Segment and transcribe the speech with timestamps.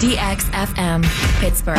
[0.00, 1.02] DXFM,
[1.40, 1.76] Pittsburgh.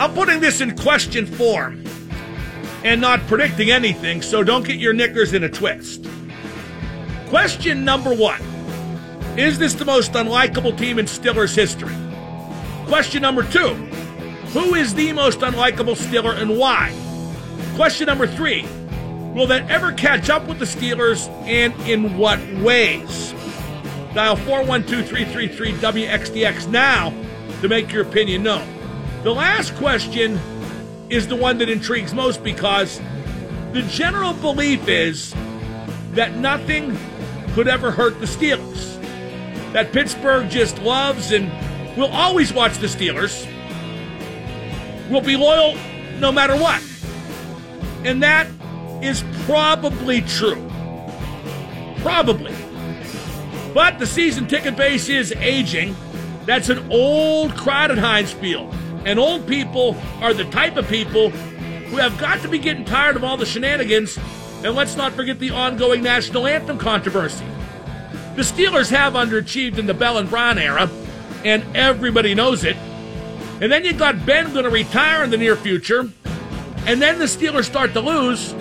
[0.00, 1.84] I'm putting this in question form
[2.84, 6.06] and not predicting anything, so don't get your knickers in a twist.
[7.28, 8.40] Question number one
[9.36, 11.96] Is this the most unlikable team in Steelers history?
[12.86, 13.74] Question number two
[14.54, 16.94] Who is the most unlikable Steeler and why?
[17.74, 18.64] Question number three
[19.34, 23.32] Will that ever catch up with the Steelers and in what ways?
[24.14, 27.10] Dial 412 333 WXDX now
[27.60, 28.66] to make your opinion known.
[29.22, 30.38] The last question
[31.10, 33.00] is the one that intrigues most because
[33.72, 35.34] the general belief is
[36.12, 36.98] that nothing
[37.52, 38.94] could ever hurt the Steelers.
[39.72, 41.48] That Pittsburgh just loves and
[41.96, 43.46] will always watch the Steelers.
[45.10, 45.76] Will be loyal
[46.18, 46.82] no matter what.
[48.04, 48.46] And that
[49.02, 50.70] is probably true.
[51.98, 52.54] Probably.
[53.74, 55.94] But the season ticket base is aging.
[56.46, 58.74] That's an old, crowded Heinz Field.
[59.04, 63.16] And old people are the type of people who have got to be getting tired
[63.16, 64.18] of all the shenanigans.
[64.64, 67.44] And let's not forget the ongoing national anthem controversy.
[68.34, 70.88] The Steelers have underachieved in the Bell and Brown era,
[71.44, 72.76] and everybody knows it.
[73.60, 76.08] And then you got Ben going to retire in the near future,
[76.86, 78.52] and then the Steelers start to lose,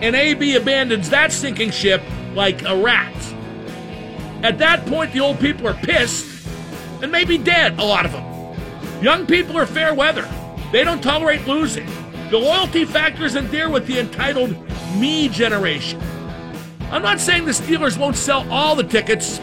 [0.00, 2.02] and AB abandons that sinking ship
[2.34, 3.14] like a rat.
[4.42, 6.46] At that point, the old people are pissed
[7.02, 8.24] and maybe dead, a lot of them.
[9.02, 10.28] Young people are fair weather.
[10.72, 11.88] They don't tolerate losing.
[12.30, 14.56] The loyalty factor isn't there with the entitled
[14.96, 16.00] me generation.
[16.90, 19.40] I'm not saying the Steelers won't sell all the tickets,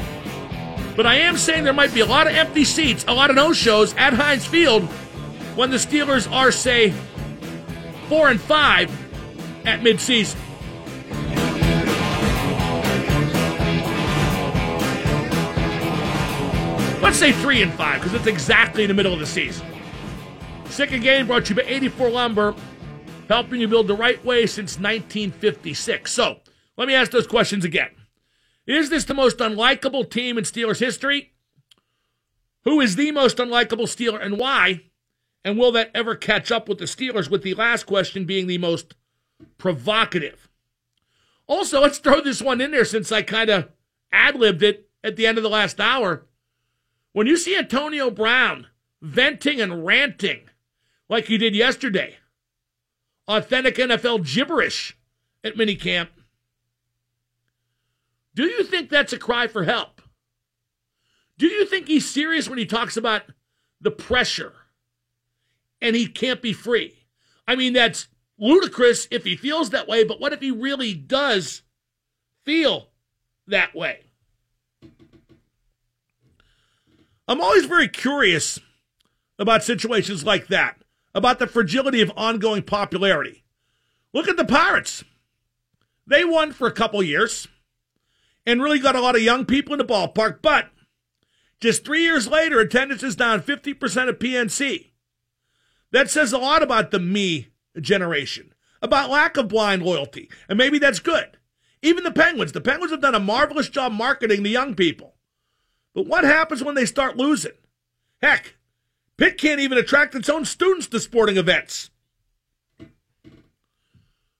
[0.96, 3.36] but I am saying there might be a lot of empty seats, a lot of
[3.36, 4.84] no shows at Heinz Field
[5.56, 6.94] when the Steelers are, say,
[8.10, 8.90] four and five
[9.66, 10.38] at midseason.
[17.02, 19.66] Let's say three and five, because it's exactly in the middle of the season.
[20.66, 22.56] Second game brought you by 84 Lumber,
[23.30, 26.12] helping you build the right way since 1956.
[26.12, 26.40] So,
[26.76, 27.92] let me ask those questions again.
[28.66, 31.34] Is this the most unlikable team in Steelers history?
[32.66, 34.82] Who is the most unlikable Steeler and why?
[35.46, 37.30] And will that ever catch up with the Steelers?
[37.30, 38.96] With the last question being the most
[39.58, 40.50] provocative.
[41.48, 43.70] Also, let's throw this one in there since I kind of
[44.12, 46.27] ad libbed it at the end of the last hour.
[47.18, 48.68] When you see Antonio Brown
[49.02, 50.42] venting and ranting
[51.10, 52.18] like he did yesterday,
[53.28, 54.96] authentic NFL gibberish
[55.44, 56.10] at minicamp,
[58.36, 60.00] do you think that's a cry for help?
[61.40, 63.24] Do you think he's serious when he talks about
[63.82, 64.54] the pressure
[65.82, 67.08] and he can't be free?
[67.48, 71.64] I mean, that's ludicrous if he feels that way, but what if he really does
[72.46, 72.90] feel
[73.48, 74.07] that way?
[77.28, 78.60] I'm always very curious
[79.38, 80.78] about situations like that,
[81.14, 83.44] about the fragility of ongoing popularity.
[84.14, 85.04] Look at the Pirates.
[86.06, 87.48] They won for a couple years
[88.46, 90.70] and really got a lot of young people in the ballpark, but
[91.60, 94.92] just three years later, attendance is down 50% of PNC.
[95.92, 97.48] That says a lot about the me
[97.80, 101.38] generation, about lack of blind loyalty, and maybe that's good.
[101.82, 105.17] Even the Penguins, the Penguins have done a marvelous job marketing the young people.
[105.98, 107.54] But what happens when they start losing?
[108.22, 108.54] Heck,
[109.18, 111.90] Pitt can't even attract its own students to sporting events.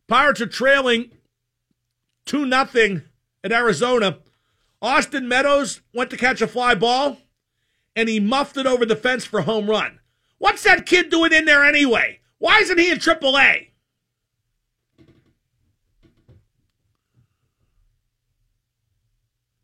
[0.08, 1.10] Pirates are trailing
[2.28, 3.02] 2 nothing
[3.44, 4.20] at Arizona.
[4.84, 7.18] Austin Meadows went to catch a fly ball
[7.96, 10.00] and he muffed it over the fence for home run.
[10.38, 12.20] What's that kid doing in there anyway?
[12.38, 13.70] Why isn't he in AAA?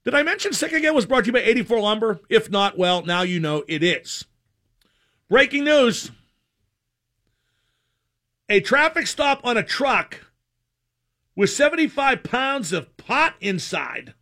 [0.03, 2.19] Did I mention Sick Again was brought to you by 84 Lumber?
[2.29, 4.25] If not, well, now you know it is.
[5.29, 6.11] Breaking news
[8.49, 10.25] a traffic stop on a truck
[11.35, 14.13] with 75 pounds of pot inside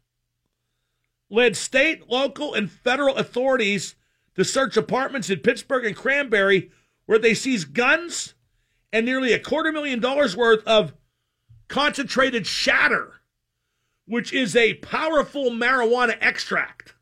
[1.29, 3.95] led state, local, and federal authorities
[4.35, 6.71] to search apartments in Pittsburgh and Cranberry
[7.05, 8.35] where they seized guns
[8.93, 10.93] and nearly a quarter million dollars worth of
[11.67, 13.20] concentrated shatter
[14.05, 16.95] which is a powerful marijuana extract.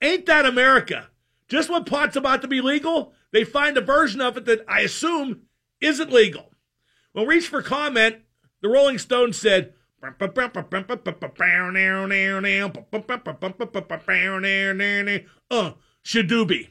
[0.00, 1.08] Ain't that America?
[1.48, 4.80] Just when pot's about to be legal, they find a version of it that I
[4.80, 5.42] assume
[5.80, 6.52] isn't legal.
[7.14, 8.16] Well, reach for comment,
[8.60, 9.72] the Rolling Stones said,
[15.50, 15.72] uh,
[16.04, 16.68] Shadoobie.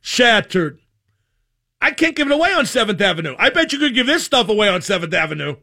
[0.00, 0.78] Shattered.
[1.80, 3.34] I can't give it away on 7th Avenue.
[3.38, 5.56] I bet you could give this stuff away on 7th Avenue.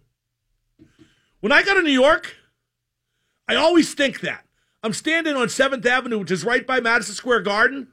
[1.40, 2.36] When I go to New York,
[3.58, 4.46] I always think that.
[4.84, 7.88] I'm standing on 7th Avenue, which is right by Madison Square Garden,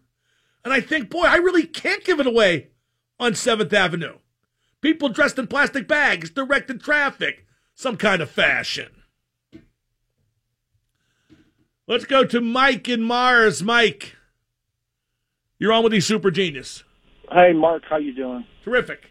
[0.64, 2.68] and I think, boy, I really can't give it away
[3.18, 4.18] on 7th Avenue.
[4.80, 8.88] People dressed in plastic bags, directing traffic, some kind of fashion.
[11.86, 13.62] Let's go to Mike in Mars.
[13.62, 14.16] Mike,
[15.58, 16.84] you're on with the Super Genius.
[17.30, 18.44] Hey, Mark, how you doing?
[18.64, 19.10] Terrific.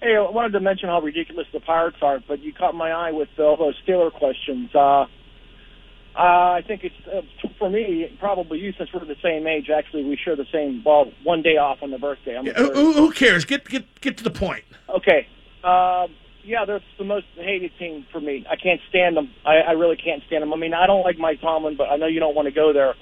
[0.00, 3.12] Hey, I wanted to mention how ridiculous the Pirates are, but you caught my eye
[3.12, 4.74] with all those Steeler questions.
[4.74, 5.04] Uh,
[6.16, 7.22] uh, I think it's uh,
[7.58, 9.70] for me, probably you, since we're the same age.
[9.70, 10.82] Actually, we share the same.
[10.84, 12.36] Well, one day off on the birthday.
[12.36, 13.44] I'm yeah, who, who, cares?
[13.44, 14.64] Get get get to the point.
[14.88, 15.28] Okay.
[15.62, 16.08] Uh,
[16.42, 18.44] yeah, they're the most hated team for me.
[18.50, 19.30] I can't stand them.
[19.44, 20.52] I, I really can't stand them.
[20.52, 22.72] I mean, I don't like Mike Tomlin, but I know you don't want to go
[22.72, 22.94] there.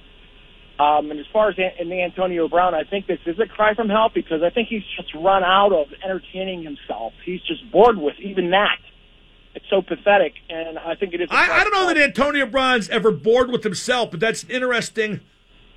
[0.79, 3.89] Um, and as far as and Antonio Brown, I think this is a cry from
[3.89, 7.15] help because I think he's just run out of entertaining himself.
[7.25, 8.79] He's just bored with even that.
[9.59, 11.29] It's so pathetic, and I think it is.
[11.33, 15.19] I, I don't know that Antonio Brown's ever bored with himself, but that's an interesting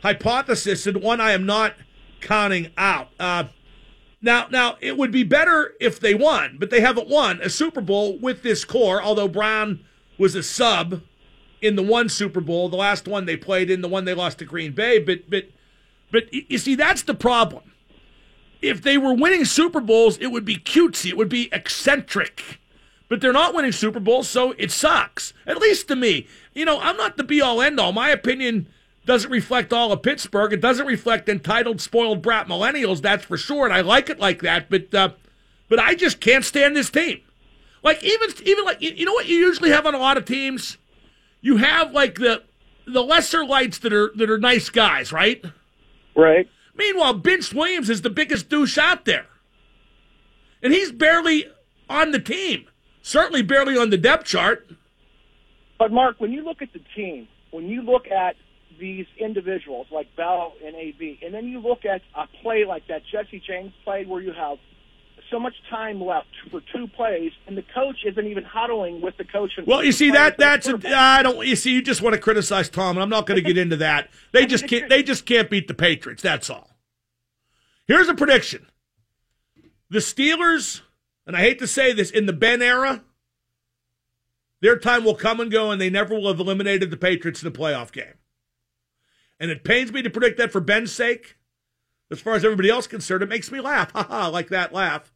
[0.03, 1.73] hypothesis and one I am not
[2.19, 3.09] counting out.
[3.19, 3.45] Uh,
[4.21, 7.81] now, now it would be better if they won, but they haven't won a Super
[7.81, 9.01] Bowl with this core.
[9.01, 9.79] Although Brown
[10.15, 11.01] was a sub
[11.59, 14.37] in the one Super Bowl, the last one they played in, the one they lost
[14.37, 14.99] to Green Bay.
[14.99, 15.45] But, but,
[16.11, 17.63] but you see, that's the problem.
[18.61, 22.59] If they were winning Super Bowls, it would be cutesy, it would be eccentric.
[23.11, 25.33] But they're not winning Super Bowls, so it sucks.
[25.45, 26.27] At least to me.
[26.53, 27.91] You know, I'm not the be all end all.
[27.91, 28.67] My opinion
[29.05, 30.53] doesn't reflect all of Pittsburgh.
[30.53, 33.65] It doesn't reflect entitled, spoiled brat millennials, that's for sure.
[33.65, 34.69] And I like it like that.
[34.69, 35.09] But uh,
[35.67, 37.19] but I just can't stand this team.
[37.83, 40.77] Like even even like you know what you usually have on a lot of teams,
[41.41, 42.43] you have like the
[42.87, 45.43] the lesser lights that are that are nice guys, right?
[46.15, 46.47] Right.
[46.75, 49.25] Meanwhile, Vince Williams is the biggest douche out there,
[50.63, 51.47] and he's barely
[51.89, 52.67] on the team.
[53.01, 54.69] Certainly, barely on the depth chart.
[55.79, 58.35] But Mark, when you look at the team, when you look at
[58.79, 63.01] these individuals like Bell and AB, and then you look at a play like that
[63.11, 64.57] Jesse James played where you have
[65.31, 69.23] so much time left for two plays, and the coach isn't even huddling with the
[69.23, 69.51] coach.
[69.65, 71.47] well, you see that that's a, I don't.
[71.47, 73.77] You see, you just want to criticize Tom, and I'm not going to get into
[73.77, 74.09] that.
[74.33, 74.89] They just can't.
[74.89, 76.21] They just can't beat the Patriots.
[76.21, 76.75] That's all.
[77.87, 78.67] Here's a prediction:
[79.89, 80.81] the Steelers,
[81.25, 83.03] and I hate to say this, in the Ben era,
[84.61, 87.47] their time will come and go, and they never will have eliminated the Patriots in
[87.47, 88.13] a playoff game.
[89.39, 91.37] And it pains me to predict that for Ben's sake.
[92.11, 93.91] As far as everybody else concerned, it makes me laugh.
[93.95, 95.11] Ha ha, like that laugh.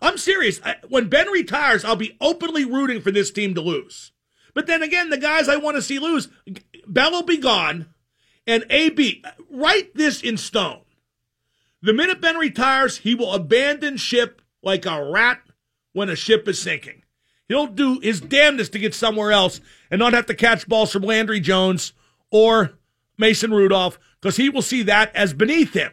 [0.00, 0.60] I'm serious.
[0.64, 4.12] I, when Ben retires, I'll be openly rooting for this team to lose.
[4.52, 6.28] But then again, the guys I want to see lose,
[6.86, 7.86] Bell will be gone,
[8.46, 10.82] and AB, write this in stone.
[11.82, 15.40] The minute Ben retires, he will abandon ship like a rat
[15.92, 17.02] when a ship is sinking.
[17.48, 21.02] He'll do his damnedest to get somewhere else and not have to catch balls from
[21.02, 21.92] Landry Jones
[22.30, 22.78] or
[23.18, 25.92] Mason Rudolph because he will see that as beneath him.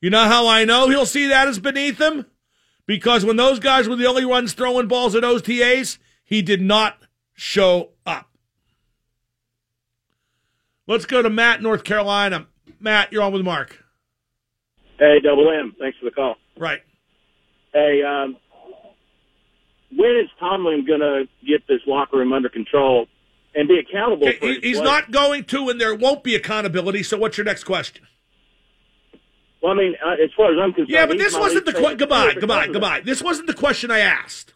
[0.00, 2.26] You know how I know he'll see that as beneath him?
[2.86, 6.98] Because when those guys were the only ones throwing balls at OTAs, he did not
[7.34, 8.30] show up.
[10.86, 12.46] Let's go to Matt, North Carolina.
[12.78, 13.84] Matt, you're on with Mark.
[14.98, 15.74] Hey, Double M.
[15.78, 16.36] Thanks for the call.
[16.56, 16.80] Right.
[17.76, 18.38] Hey, um,
[19.94, 23.06] when is Tomlin going to get this locker room under control
[23.54, 24.30] and be accountable.
[24.62, 27.02] He's not going to, and there won't be accountability.
[27.02, 28.06] So, what's your next question?
[29.62, 31.98] Well, I mean, uh, as far as I'm concerned, yeah, but this wasn't the question.
[31.98, 33.00] Goodbye, goodbye, goodbye.
[33.00, 34.54] This wasn't the question I asked.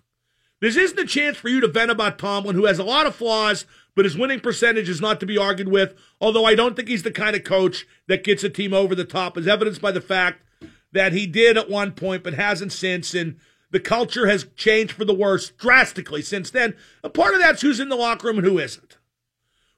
[0.62, 3.14] This isn't a chance for you to vent about Tomlin, who has a lot of
[3.14, 5.95] flaws, but his winning percentage is not to be argued with.
[6.23, 9.04] Although I don't think he's the kind of coach that gets a team over the
[9.04, 10.42] top, as evidenced by the fact
[10.92, 13.37] that he did at one point, but hasn't since, and
[13.70, 16.75] the culture has changed for the worse drastically since then.
[17.04, 18.99] A part of that's who's in the locker room and who isn't.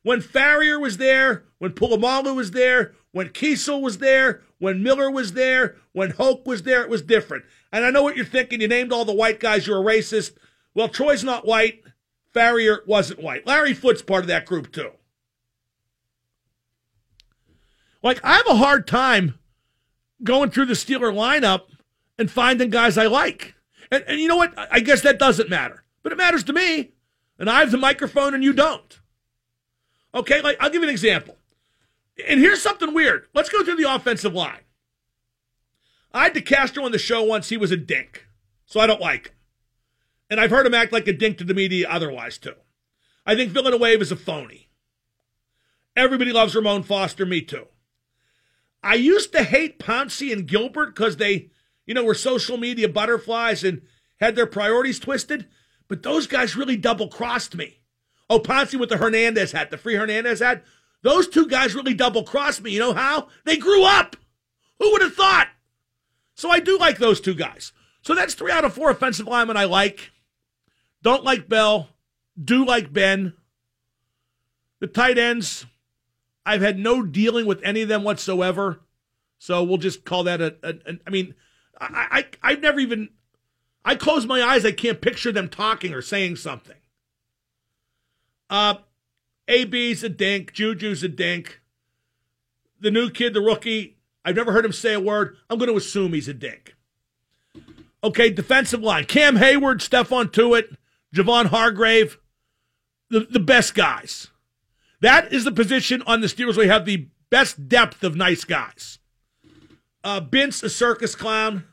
[0.02, 5.34] When Farrior was there, when Polamalu was there, when Keisel was there, when Miller was
[5.34, 7.44] there, when Hoke was there, it was different.
[7.70, 8.60] And I know what you're thinking.
[8.60, 9.66] You named all the white guys.
[9.66, 10.32] You're a racist.
[10.74, 11.82] Well, Troy's not white.
[12.34, 13.46] Farrior wasn't white.
[13.46, 14.92] Larry Foote's part of that group, too.
[18.02, 19.38] Like, I have a hard time
[20.22, 21.62] going through the Steeler lineup
[22.18, 23.54] and finding guys I like.
[23.90, 24.54] And, and you know what?
[24.56, 25.84] I guess that doesn't matter.
[26.02, 26.92] But it matters to me.
[27.38, 29.00] And I have the microphone and you don't.
[30.14, 31.36] Okay, like I'll give you an example.
[32.28, 33.26] And here's something weird.
[33.34, 34.60] Let's go through the offensive line.
[36.12, 37.48] I had DeCastro on the show once.
[37.48, 38.26] He was a dink.
[38.66, 39.34] So I don't like him.
[40.30, 42.54] And I've heard him act like a dink to the media otherwise, too.
[43.26, 44.68] I think Villanueva is a phony.
[45.94, 47.66] Everybody loves Ramon Foster, me too.
[48.82, 51.50] I used to hate Pouncey and Gilbert because they
[51.86, 53.82] you know, were social media butterflies and
[54.20, 55.48] had their priorities twisted.
[55.88, 57.80] But those guys really double crossed me.
[58.30, 60.64] Oh, Pouncey with the Hernandez hat, the free Hernandez hat.
[61.02, 62.70] Those two guys really double crossed me.
[62.70, 63.28] You know how?
[63.44, 64.16] They grew up.
[64.78, 65.48] Who would have thought?
[66.34, 67.72] So I do like those two guys.
[68.02, 70.12] So that's three out of four offensive linemen I like.
[71.02, 71.88] Don't like Bell.
[72.42, 73.34] Do like Ben.
[74.80, 75.66] The tight ends,
[76.44, 78.80] I've had no dealing with any of them whatsoever.
[79.38, 80.56] So we'll just call that a.
[80.62, 81.34] a, a I mean,
[81.80, 83.10] I, I I've never even.
[83.84, 84.64] I close my eyes.
[84.64, 86.76] I can't picture them talking or saying something.
[88.48, 88.74] Uh,
[89.48, 90.52] AB's a dink.
[90.52, 91.60] Juju's a dink.
[92.80, 95.36] The new kid, the rookie, I've never heard him say a word.
[95.48, 96.76] I'm going to assume he's a dink.
[98.04, 99.04] Okay, defensive line.
[99.04, 100.76] Cam Heyward, Stephon Tuitt,
[101.14, 102.18] Javon Hargrave,
[103.10, 104.28] the, the best guys.
[105.02, 108.44] That is the position on the Steelers where you have the best depth of nice
[108.44, 109.00] guys.
[110.04, 111.64] Uh, Bince, a circus clown.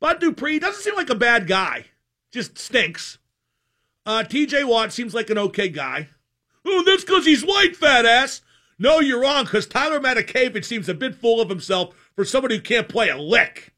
[0.00, 1.84] Bud Dupree doesn't seem like a bad guy,
[2.32, 3.18] just stinks.
[4.06, 6.08] Uh, TJ Watt seems like an okay guy.
[6.64, 8.40] Oh, that's because he's white, fat ass.
[8.78, 12.62] No, you're wrong, because Tyler Matakevich seems a bit full of himself for somebody who
[12.62, 13.74] can't play a lick.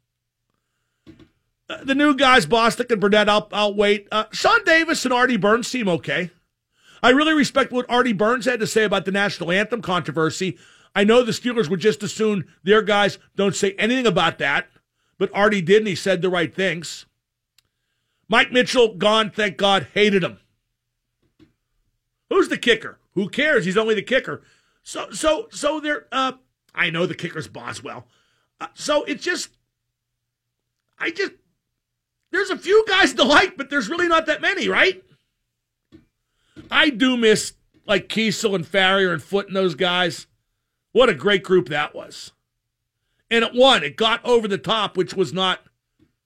[1.69, 4.07] Uh, the new guys, Bostic and Burnett, I'll, I'll wait.
[4.13, 6.31] Uh, Sean Davis and Artie Burns seem okay.
[7.03, 10.59] I really respect what Artie Burns had to say about the national anthem controversy.
[10.95, 14.69] I know the Steelers would just as soon their guys don't say anything about that,
[15.19, 17.07] but Artie did, and he said the right things.
[18.29, 20.39] Mike Mitchell, gone, thank God, hated him.
[22.29, 22.99] Who's the kicker?
[23.15, 23.65] Who cares?
[23.65, 24.43] He's only the kicker.
[24.83, 26.07] So, so, so there.
[26.13, 26.33] Uh,
[26.75, 28.07] I know the kicker's Boswell.
[28.61, 29.51] Uh, so it's just,
[30.99, 31.33] I just,
[32.31, 35.03] there's a few guys to like, but there's really not that many, right?
[36.71, 37.55] I do miss
[37.87, 40.27] like Keisel and Farrior and Foote and those guys.
[40.93, 42.33] What a great group that was.
[43.31, 43.85] And it won.
[43.85, 45.61] It got over the top, which was not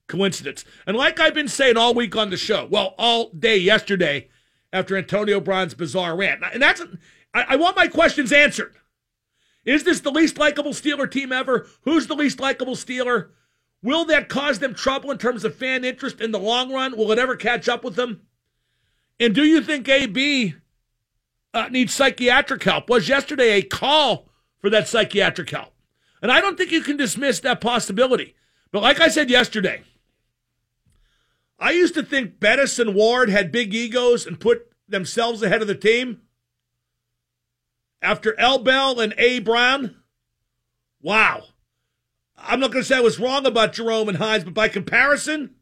[0.07, 0.65] coincidence.
[0.87, 4.29] And like I've been saying all week on the show, well, all day yesterday
[4.73, 6.43] after Antonio Brown's bizarre rant.
[6.53, 6.83] And that's,
[7.33, 8.75] I, I want my questions answered.
[9.65, 11.67] Is this the least likable Steeler team ever?
[11.83, 13.29] Who's the least likable Steeler?
[13.83, 16.97] Will that cause them trouble in terms of fan interest in the long run?
[16.97, 18.23] Will it ever catch up with them?
[19.21, 20.55] And do you think AB
[21.53, 22.89] uh, needs psychiatric help?
[22.89, 24.29] Was yesterday a call
[24.59, 25.73] for that psychiatric help?
[26.21, 28.35] And I don't think you can dismiss that possibility.
[28.73, 29.83] But like I said yesterday,
[31.59, 35.69] I used to think Bettis and Ward had big egos and put themselves ahead of
[35.69, 36.23] the team.
[38.03, 38.59] After L.
[38.59, 39.39] Bell and A.
[39.39, 39.97] Brown,
[41.01, 41.45] wow.
[42.37, 45.55] I'm not going to say I was wrong about Jerome and Hines, but by comparison,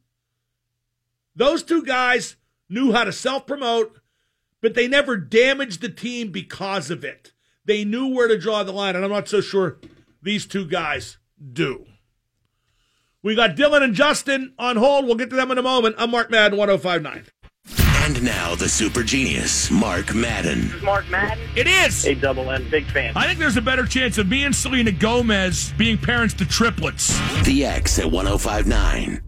[1.35, 2.35] those two guys
[2.69, 3.99] knew how to self promote,
[4.61, 7.33] but they never damaged the team because of it.
[7.65, 9.79] They knew where to draw the line, and I'm not so sure
[10.21, 11.17] these two guys
[11.51, 11.85] do.
[13.21, 15.05] We got Dylan and Justin on hold.
[15.05, 15.95] We'll get to them in a moment.
[15.97, 17.25] I'm Mark Madden, 1059.
[18.03, 20.73] And now the super genius, Mark Madden.
[20.83, 21.41] Mark Madden.
[21.55, 22.05] It is.
[22.05, 23.13] A double N, big fan.
[23.15, 27.17] I think there's a better chance of me and Selena Gomez being parents to triplets.
[27.45, 29.23] The X at 1059.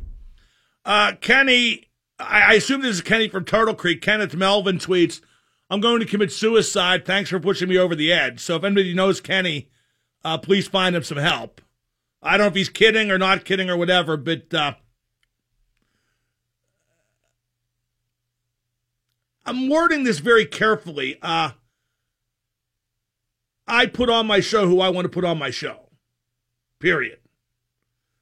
[0.84, 1.85] Uh, Kenny,
[2.20, 4.02] I, I assume this is Kenny from Turtle Creek.
[4.02, 5.22] Kenneth Melvin tweets,
[5.70, 7.06] I'm going to commit suicide.
[7.06, 8.40] Thanks for pushing me over the edge.
[8.40, 9.70] So if anybody knows Kenny,
[10.24, 11.62] uh, please find him some help.
[12.22, 14.74] I don't know if he's kidding or not kidding or whatever, but uh,
[19.46, 21.20] I'm wording this very carefully.
[21.22, 21.52] Uh,
[23.68, 25.90] I put on my show who I want to put on my show.
[26.80, 27.20] Period.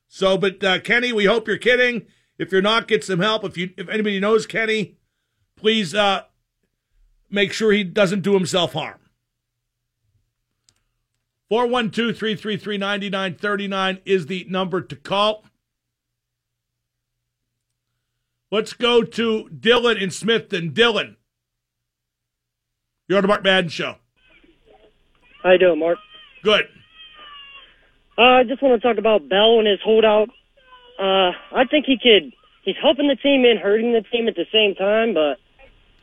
[0.08, 2.06] So, but uh, Kenny, we hope you're kidding.
[2.44, 3.46] If you're not, get some help.
[3.46, 4.98] If you, if anybody knows Kenny,
[5.56, 6.24] please uh,
[7.30, 9.00] make sure he doesn't do himself harm.
[11.48, 15.46] 412 333 9939 is the number to call.
[18.52, 20.74] Let's go to Dylan in Smithton.
[20.74, 21.16] Dylan,
[23.08, 23.96] you're on the Mark Madden Show.
[25.42, 25.98] How you doing, Mark?
[26.44, 26.66] Good.
[28.18, 30.28] Uh, I just want to talk about Bell and his holdout.
[31.00, 32.34] Uh, I think he could.
[32.64, 35.38] He's helping the team and hurting the team at the same time, but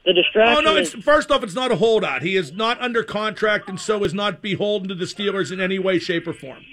[0.04, 0.66] the distraction.
[0.66, 0.76] Oh no!
[0.76, 2.22] It's is, first off, it's not a holdout.
[2.22, 5.78] He is not under contract, and so is not beholden to the Steelers in any
[5.78, 6.64] way, shape, or form.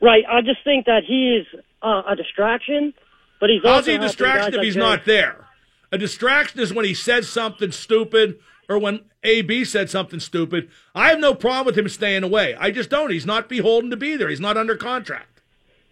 [0.00, 0.24] right.
[0.28, 2.94] I just think that he is uh, a distraction,
[3.40, 4.80] but he's How's also he a distraction if like he's Jay.
[4.80, 5.46] not there?
[5.92, 8.38] A distraction is when he says something stupid
[8.68, 10.68] or when AB said something stupid.
[10.94, 12.54] I have no problem with him staying away.
[12.58, 13.10] I just don't.
[13.10, 14.28] He's not beholden to be there.
[14.28, 15.35] He's not under contract.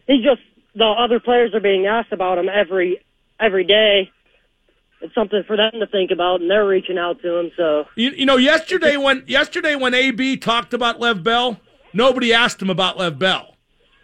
[0.06, 0.40] He's just
[0.74, 3.00] the other players are being asked about him every
[3.40, 4.10] every day.
[5.00, 7.50] It's something for them to think about, and they're reaching out to him.
[7.56, 11.60] So You, you know, yesterday when yesterday when AB talked about Lev Bell,
[11.92, 13.56] nobody asked him about Lev Bell.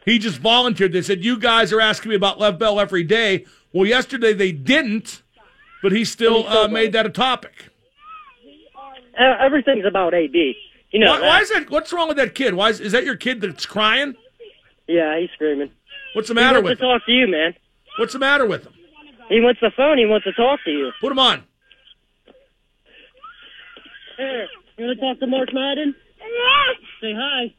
[0.04, 0.92] He just volunteered.
[0.92, 4.52] They said, "You guys are asking me about Lev Bell every day." Well, yesterday they
[4.52, 5.22] didn't,
[5.82, 7.66] but he still he uh, made that a topic.
[9.18, 10.54] Everything's about AB.
[10.90, 11.70] You know Why, why is that?
[11.70, 12.54] What's wrong with that kid?
[12.54, 14.16] Why is, is that your kid that's crying?
[14.88, 15.70] Yeah, he's screaming.
[16.14, 16.60] What's the matter with him?
[16.60, 16.98] He matter wants with to him?
[16.98, 17.54] talk to you, man.
[17.98, 18.72] What's the matter with him?
[19.28, 19.98] He wants the phone.
[19.98, 20.90] He wants to talk to you.
[21.00, 21.44] Put him on.
[24.16, 25.94] Here, you want to talk to Mark Madden?
[27.00, 27.54] Say hi.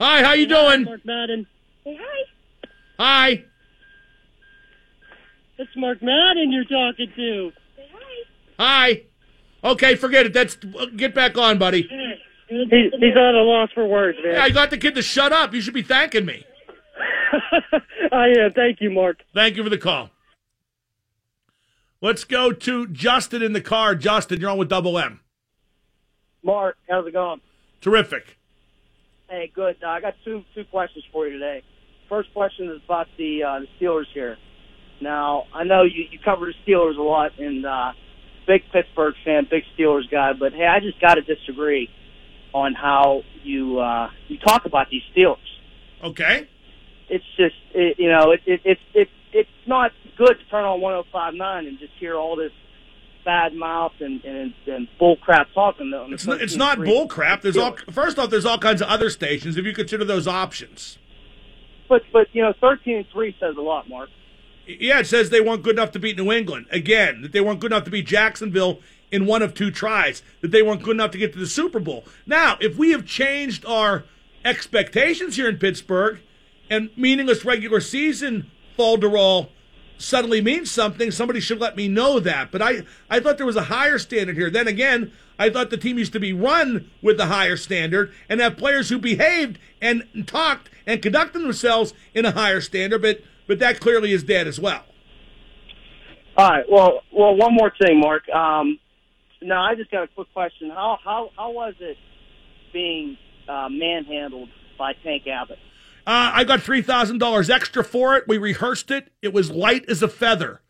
[0.00, 0.84] Hi, how you Say hi, doing?
[0.84, 1.46] Mark Madden.
[1.84, 2.24] Say hi.
[2.98, 3.44] Hi.
[5.56, 7.52] It's Mark Madden you're talking to.
[7.76, 8.24] Say hi.
[8.58, 9.02] Hi.
[9.62, 10.32] Okay, forget it.
[10.32, 10.56] That's
[10.96, 11.82] get back on, buddy.
[12.48, 14.34] He's, he's at a loss for words, man.
[14.34, 15.54] Yeah, I got the kid to shut up.
[15.54, 16.44] You should be thanking me.
[18.12, 18.52] I am.
[18.52, 19.22] Thank you, Mark.
[19.32, 20.10] Thank you for the call.
[22.00, 23.94] Let's go to Justin in the car.
[23.94, 25.20] Justin, you're on with Double M.
[26.42, 27.40] Mark, how's it going?
[27.80, 28.38] Terrific.
[29.28, 29.76] Hey, good.
[29.82, 31.62] Uh, I got two two questions for you today.
[32.08, 34.36] First question is about the uh, the Steelers here.
[35.00, 37.92] Now, I know you you cover the Steelers a lot, and uh,
[38.46, 40.34] big Pittsburgh fan, big Steelers guy.
[40.34, 41.88] But hey, I just got to disagree
[42.52, 45.38] on how you uh, you talk about these Steelers.
[46.02, 46.48] Okay.
[47.08, 50.80] It's just it, you know it, it it it it's not good to turn on
[50.80, 52.52] 105.9 and just hear all this
[53.24, 55.90] bad mouth and and, and bull crap talking.
[55.90, 56.06] though.
[56.10, 57.42] It's not, it's not bull crap.
[57.42, 60.98] There's all first off, there's all kinds of other stations if you consider those options.
[61.88, 64.10] But but you know, 13 and three says a lot, Mark.
[64.66, 66.66] Yeah, it says they weren't good enough to beat New England.
[66.70, 68.80] Again, that they weren't good enough to beat Jacksonville
[69.10, 70.22] in one of two tries.
[70.40, 72.04] That they weren't good enough to get to the Super Bowl.
[72.26, 74.04] Now, if we have changed our
[74.44, 76.20] expectations here in Pittsburgh,
[76.70, 79.48] and meaningless regular season falderall
[79.98, 82.50] suddenly means something, somebody should let me know that.
[82.50, 84.50] But I, I thought there was a higher standard here.
[84.50, 88.40] Then again, I thought the team used to be run with the higher standard and
[88.40, 93.02] have players who behaved and talked and conducted themselves in a higher standard.
[93.02, 94.84] But but that clearly is dead as well.
[96.36, 96.64] All right.
[96.68, 98.28] Well, well, one more thing, Mark.
[98.28, 98.78] Um,
[99.42, 100.70] no, I just got a quick question.
[100.70, 101.96] How how how was it
[102.72, 103.16] being
[103.48, 105.58] uh, manhandled by Tank Abbott?
[106.06, 108.24] Uh, I got three thousand dollars extra for it.
[108.28, 109.10] We rehearsed it.
[109.22, 110.60] It was light as a feather.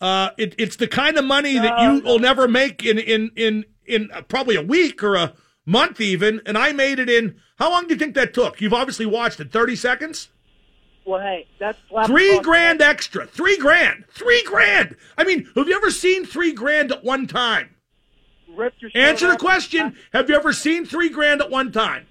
[0.00, 3.64] Uh, it, it's the kind of money that you will never make in in in
[3.86, 5.32] in probably a week or a
[5.64, 6.42] month even.
[6.44, 7.36] And I made it in.
[7.58, 8.60] How long do you think that took?
[8.60, 9.50] You've obviously watched it.
[9.50, 10.28] Thirty seconds.
[11.06, 13.26] Well, hey, that's Three grand extra.
[13.26, 14.04] Three grand.
[14.10, 14.96] Three grand.
[15.16, 17.70] I mean, have you ever seen three grand at one time?
[18.94, 19.96] Answer the question.
[20.12, 22.06] Have you ever seen three grand at one time?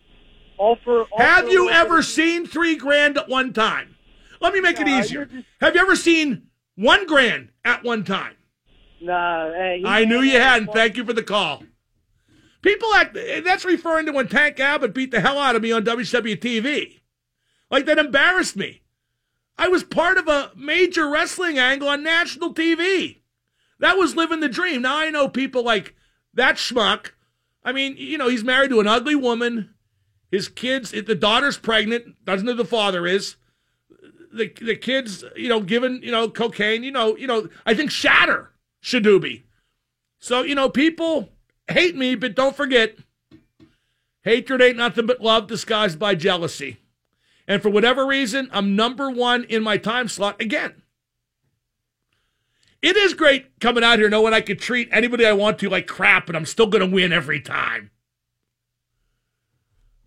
[0.58, 3.96] All for, all Have for you ever seen three grand at one time?
[4.42, 5.26] Let me make it easier.
[5.26, 8.36] just- Have you ever seen one grand at one time?
[9.02, 10.72] Nah, hey, I knew you hadn't.
[10.74, 11.64] Thank you for the call.
[12.62, 13.14] People act,
[13.44, 17.02] that's referring to when Tank Abbott beat the hell out of me on WWTV.
[17.70, 18.82] Like that embarrassed me.
[19.58, 23.22] I was part of a major wrestling angle on national TV.
[23.80, 24.82] That was living the dream.
[24.82, 25.96] Now I know people like
[26.34, 27.12] that schmuck.
[27.64, 29.75] I mean, you know, he's married to an ugly woman.
[30.32, 33.36] His kids, the daughter's pregnant, doesn't know the father is.
[34.34, 36.84] The the kids, you know, given you know cocaine.
[36.84, 37.48] You know, you know.
[37.66, 38.52] I think Shatter
[38.84, 39.44] Shadoobie.
[40.20, 41.30] So you know, people
[41.70, 42.98] hate me, but don't forget,
[44.24, 46.78] hatred ain't nothing but love disguised by jealousy.
[47.48, 50.82] And for whatever reason, I'm number one in my time slot again.
[52.82, 55.88] It is great coming out here knowing I could treat anybody I want to like
[55.88, 57.90] crap, and I'm still going to win every time.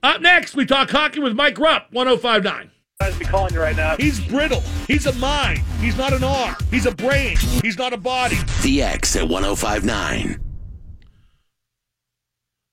[0.02, 2.70] Up next, we talk hockey with Mike Rupp, 1059.
[3.00, 3.96] I'd be calling you right now.
[3.96, 4.60] He's brittle.
[4.86, 5.60] He's a mind.
[5.80, 6.56] He's not an R.
[6.70, 7.36] He's a brain.
[7.62, 8.38] He's not a body.
[8.62, 10.40] The X at 1059.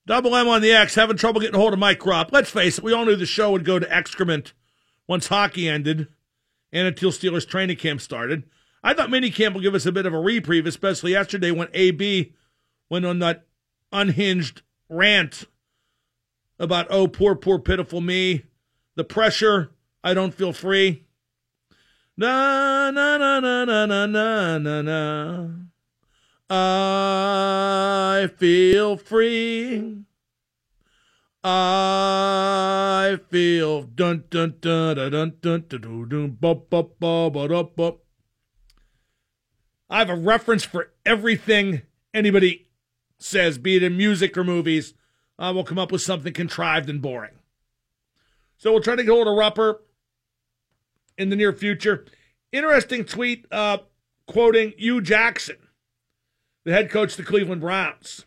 [0.08, 2.32] Double M on the X, having trouble getting a hold of Mike Rupp.
[2.32, 4.54] Let's face it, we all knew the show would go to excrement
[5.08, 6.08] once hockey ended
[6.72, 8.44] and until Steelers training camp started.
[8.84, 12.34] I thought minicamp would give us a bit of a reprieve, especially yesterday when AB
[12.88, 13.48] went on that
[13.92, 15.46] unhinged rant
[16.60, 18.44] about, oh, poor, poor, pitiful me.
[18.96, 19.72] The pressure,
[20.04, 21.06] I don't feel free.
[22.18, 25.50] Na, na, na, na, na, na, na, na, na.
[26.50, 30.06] I feel free.
[31.44, 36.84] I feel dun dun dun dun dun dun dun dun dun ba ba
[37.30, 37.94] ba da ba.
[39.90, 42.68] I have a reference for everything anybody
[43.20, 44.94] says, be it in music or movies.
[45.38, 47.40] I will come up with something contrived and boring.
[48.58, 49.80] So we'll try to get hold of Rupper
[51.18, 52.06] in the near future.
[52.52, 53.80] Interesting tweet uh,
[54.28, 55.58] quoting Hue Jackson
[56.66, 58.26] the head coach of the Cleveland Browns.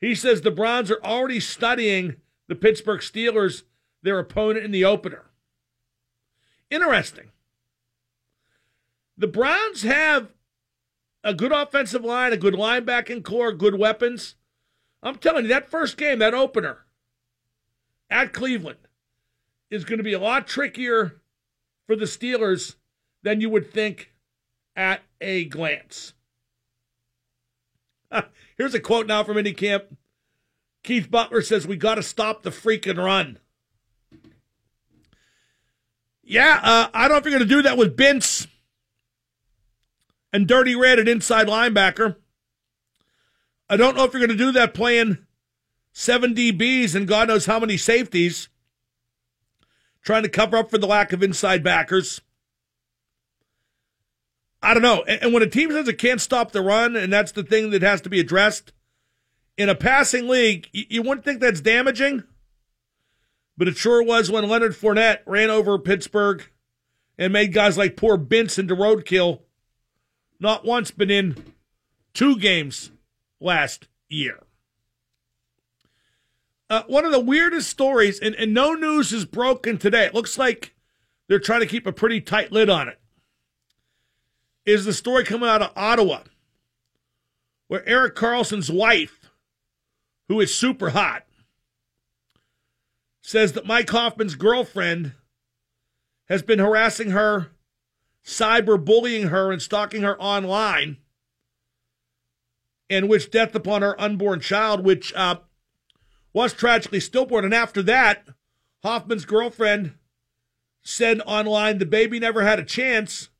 [0.00, 3.64] He says the Browns are already studying the Pittsburgh Steelers,
[4.02, 5.30] their opponent in the opener.
[6.70, 7.30] Interesting.
[9.16, 10.28] The Browns have
[11.22, 14.36] a good offensive line, a good linebacking core, good weapons.
[15.04, 16.86] I'm telling you, that first game, that opener
[18.08, 18.78] at Cleveland,
[19.70, 21.20] is going to be a lot trickier
[21.86, 22.76] for the Steelers
[23.22, 24.12] than you would think
[24.74, 26.14] at a glance.
[28.56, 29.84] Here's a quote now from Camp.
[30.82, 33.38] Keith Butler says, We got to stop the freaking run.
[36.22, 38.46] Yeah, uh, I don't know if you're going to do that with Bince
[40.32, 42.16] and Dirty Red at inside linebacker.
[43.68, 45.18] I don't know if you're going to do that playing
[45.92, 48.48] seven DBs and God knows how many safeties,
[50.02, 52.20] trying to cover up for the lack of inside backers.
[54.62, 55.02] I don't know.
[55.02, 57.82] And when a team says it can't stop the run, and that's the thing that
[57.82, 58.72] has to be addressed
[59.56, 62.24] in a passing league, you wouldn't think that's damaging,
[63.56, 66.44] but it sure was when Leonard Fournette ran over Pittsburgh
[67.18, 69.40] and made guys like poor Bince into roadkill.
[70.40, 71.54] Not once, but in
[72.12, 72.90] two games
[73.40, 74.38] last year.
[76.70, 80.06] Uh, one of the weirdest stories, and, and no news is broken today.
[80.06, 80.74] It looks like
[81.28, 82.98] they're trying to keep a pretty tight lid on it.
[84.64, 86.22] Is the story coming out of Ottawa,
[87.68, 89.30] where Erik Karlsson's wife,
[90.28, 91.24] who is super hot,
[93.20, 95.12] says that Mike Hoffman's girlfriend
[96.28, 97.52] has been harassing her,
[98.24, 100.96] cyber bullying her, and stalking her online,
[102.90, 105.36] and wished death upon her unborn child, which uh,
[106.32, 107.44] was tragically stillborn.
[107.44, 108.28] And after that,
[108.82, 109.94] Hoffman's girlfriend
[110.82, 113.30] said online the baby never had a chance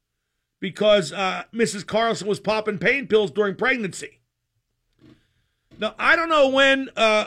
[0.60, 1.84] because uh, Mrs.
[1.84, 4.20] Karlsson was popping pain pills during pregnancy.
[5.78, 7.26] Now, I don't know when uh,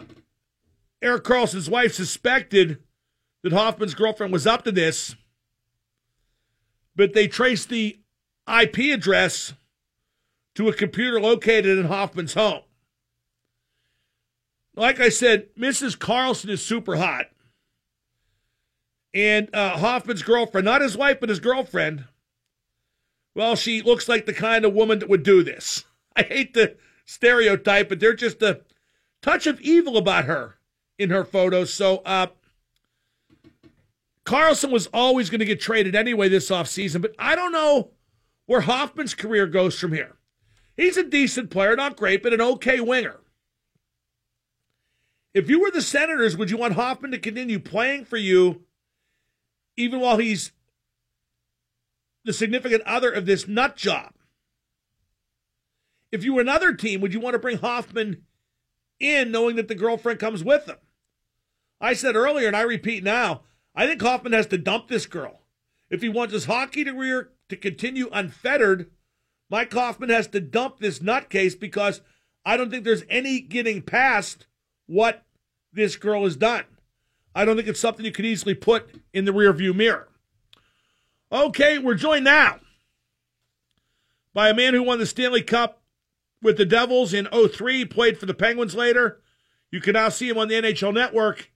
[1.01, 2.79] Erik Karlsson's wife suspected
[3.43, 5.15] that Hoffman's girlfriend was up to this,
[6.95, 7.99] but they traced the
[8.47, 9.53] IP address
[10.57, 12.63] to a computer located in Hoffman's home.
[14.75, 15.95] Like I said, Mrs.
[15.95, 17.27] Karlsson is super hot.
[19.13, 22.05] And uh, Hoffman's girlfriend, not his wife, but his girlfriend,
[23.35, 25.85] well, she looks like the kind of woman that would do this.
[26.15, 28.61] I hate the stereotype, but there's just a
[29.21, 30.55] touch of evil about her
[30.97, 31.71] in her photos.
[31.71, 32.27] So, uh,
[34.25, 37.91] Karlsson was always going to get traded anyway this offseason, but I don't know
[38.47, 40.17] where Hoffman's career goes from here.
[40.77, 43.19] He's a decent player, not great, but an okay winger.
[45.33, 48.63] If you were the Senators, would you want Hoffman to continue playing for you
[49.75, 50.51] even while he's
[52.23, 54.13] the significant other of this nut job?
[56.11, 58.23] If you were another team, would you want to bring Hoffman
[58.99, 60.77] in knowing that the girlfriend comes with him?
[61.81, 63.41] I said earlier, and I repeat now,
[63.75, 65.41] I think Hoffman has to dump this girl.
[65.89, 68.89] If he wants his hockey career to continue unfettered,
[69.49, 72.01] Mike Hoffman has to dump this nutcase because
[72.45, 74.47] I don't think there's any getting past
[74.85, 75.25] what
[75.71, 76.65] this girl has done.
[77.33, 80.09] I don't think it's something you could easily put in the rearview mirror.
[81.31, 82.59] Okay, we're joined now
[84.33, 85.81] by a man who won the Stanley Cup
[86.41, 89.21] with the Devils in 03, played for the Penguins later.
[89.71, 91.51] You can now see him on the NHL Network.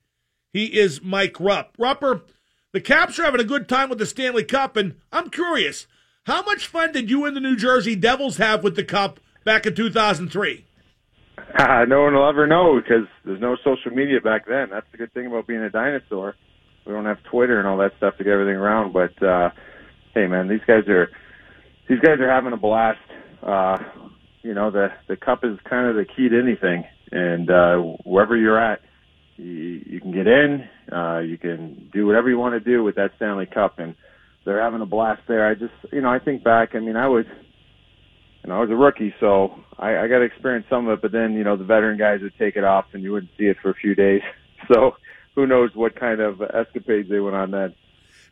[0.51, 1.77] He is Mike Rupp.
[1.77, 2.23] Rupper,
[2.73, 5.87] the Caps are having a good time with the Stanley Cup, and I'm curious,
[6.25, 9.65] how much fun did you and the New Jersey Devils have with the Cup back
[9.65, 10.65] in 2003?
[11.37, 14.69] Uh, no one will ever know because there's no social media back then.
[14.69, 16.35] That's the good thing about being a dinosaur.
[16.85, 18.93] We don't have Twitter and all that stuff to get everything around.
[18.93, 19.49] But uh,
[20.13, 21.09] hey, man, these guys are
[21.89, 22.99] these guys are having a blast.
[23.41, 23.77] Uh,
[24.41, 28.35] you know, the the cup is kind of the key to anything, and uh, wherever
[28.35, 28.81] you're at,
[29.37, 30.67] you, can get in.
[30.91, 33.95] Uh, you can do whatever you want to do with that Stanley Cup, and
[34.45, 35.47] they're having a blast there.
[35.47, 36.75] I just, you know, I think back.
[36.75, 37.25] I mean, I was
[38.43, 41.01] you know, I was a rookie, so I, I got to experience some of it.
[41.01, 43.45] But then, you know, the veteran guys would take it off, and you wouldn't see
[43.45, 44.21] it for a few days.
[44.71, 44.95] So
[45.33, 47.73] who knows what kind of escapades they went on then.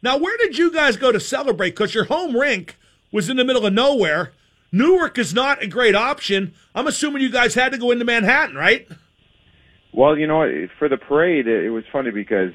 [0.04, 1.72] Now, where did you guys go to celebrate?
[1.72, 2.78] Because your home rink
[3.12, 4.32] was in the middle of nowhere.
[4.72, 6.54] Newark is not a great option.
[6.76, 8.88] I'm assuming you guys had to go into Manhattan, right?
[9.92, 12.54] Well, you know, for the parade, it was funny because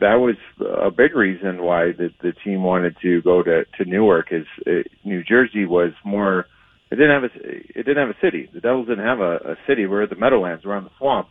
[0.00, 4.32] that was a big reason why the the team wanted to go to to Newark.
[4.32, 6.46] Is it, New Jersey was more
[6.90, 8.48] it didn't have a it didn't have a city.
[8.52, 9.86] The Devils didn't have a, a city.
[9.86, 10.64] We're at the Meadowlands.
[10.64, 11.28] We're on the swamp.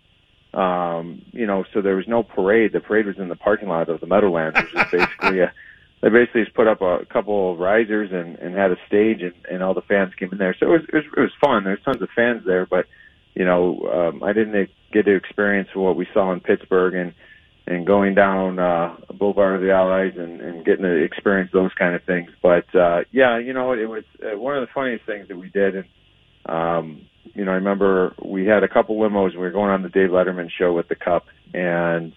[0.54, 2.72] Um, you know, so there was no parade.
[2.74, 5.54] The parade was in the parking lot of the Meadowlands, which is basically a
[6.02, 9.34] they basically just put up a couple of risers and, and had a stage and,
[9.50, 10.56] and all the fans came in there.
[10.60, 11.64] So it was, it was it was fun.
[11.64, 12.86] There's tons of fans there, but
[13.34, 17.14] you know, um, I didn't get to experience what we saw in Pittsburgh and
[17.68, 21.96] and going down uh Boulevard of the Allies and, and getting to experience those kind
[21.96, 22.30] of things.
[22.42, 25.50] But uh yeah, you know, it was uh, one of the funniest things that we
[25.50, 25.86] did and
[26.46, 29.32] Um, you know, I remember we had a couple limos.
[29.32, 32.14] We were going on the Dave Letterman show with the Cup, and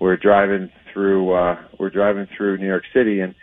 [0.00, 1.32] we're driving through.
[1.32, 3.34] uh We're driving through New York City, and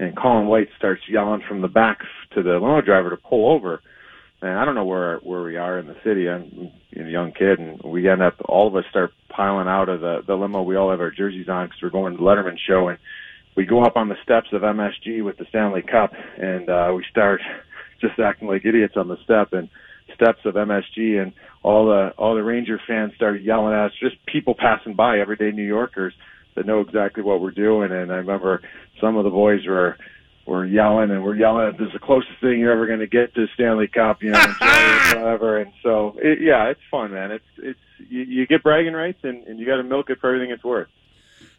[0.00, 1.98] and Colin White starts yelling from the back
[2.34, 3.80] to the limo driver to pull over.
[4.44, 6.28] And I don't know where where we are in the city.
[6.28, 10.02] I'm a young kid, and we end up all of us start piling out of
[10.02, 10.62] the the limo.
[10.62, 12.98] We all have our jerseys on because we're going to the Letterman show, and
[13.56, 17.06] we go up on the steps of MSG with the Stanley Cup, and uh, we
[17.10, 17.40] start
[18.02, 19.70] just acting like idiots on the step and
[20.14, 23.92] steps of MSG, and all the all the Ranger fans started yelling at us.
[23.98, 26.12] Just people passing by, everyday New Yorkers
[26.54, 27.92] that know exactly what we're doing.
[27.92, 28.60] And I remember
[29.00, 29.96] some of the boys were
[30.46, 33.06] were yelling and we're yelling at this is the closest thing you're ever going to
[33.06, 35.58] get to Stanley Cup, you know, whatever.
[35.58, 37.30] And so, it, yeah, it's fun, man.
[37.30, 37.78] It's it's
[38.08, 40.64] you, you get bragging rights and, and you got to milk it for everything it's
[40.64, 40.88] worth.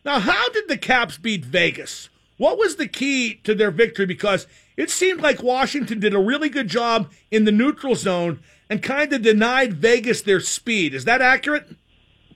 [0.03, 2.09] Now, how did the Caps beat Vegas?
[2.37, 4.05] What was the key to their victory?
[4.05, 4.45] Because
[4.77, 9.11] it seemed like Washington did a really good job in the neutral zone and kind
[9.13, 10.93] of denied Vegas their speed.
[10.93, 11.75] Is that accurate?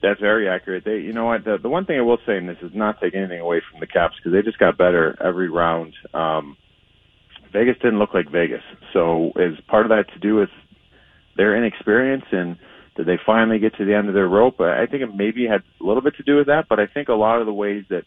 [0.02, 0.84] That's very accurate.
[0.84, 1.44] They, you know what?
[1.44, 3.80] The, the one thing I will say, and this is not take anything away from
[3.80, 5.94] the Caps because they just got better every round.
[6.14, 6.56] Um,
[7.52, 10.48] Vegas didn't look like Vegas, so is part of that to do with
[11.36, 12.56] their inexperience and
[12.96, 14.60] did they finally get to the end of their rope?
[14.60, 17.08] I think it maybe had a little bit to do with that, but I think
[17.08, 18.04] a lot of the ways that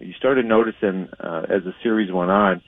[0.00, 2.62] you started noticing uh, as the series went on,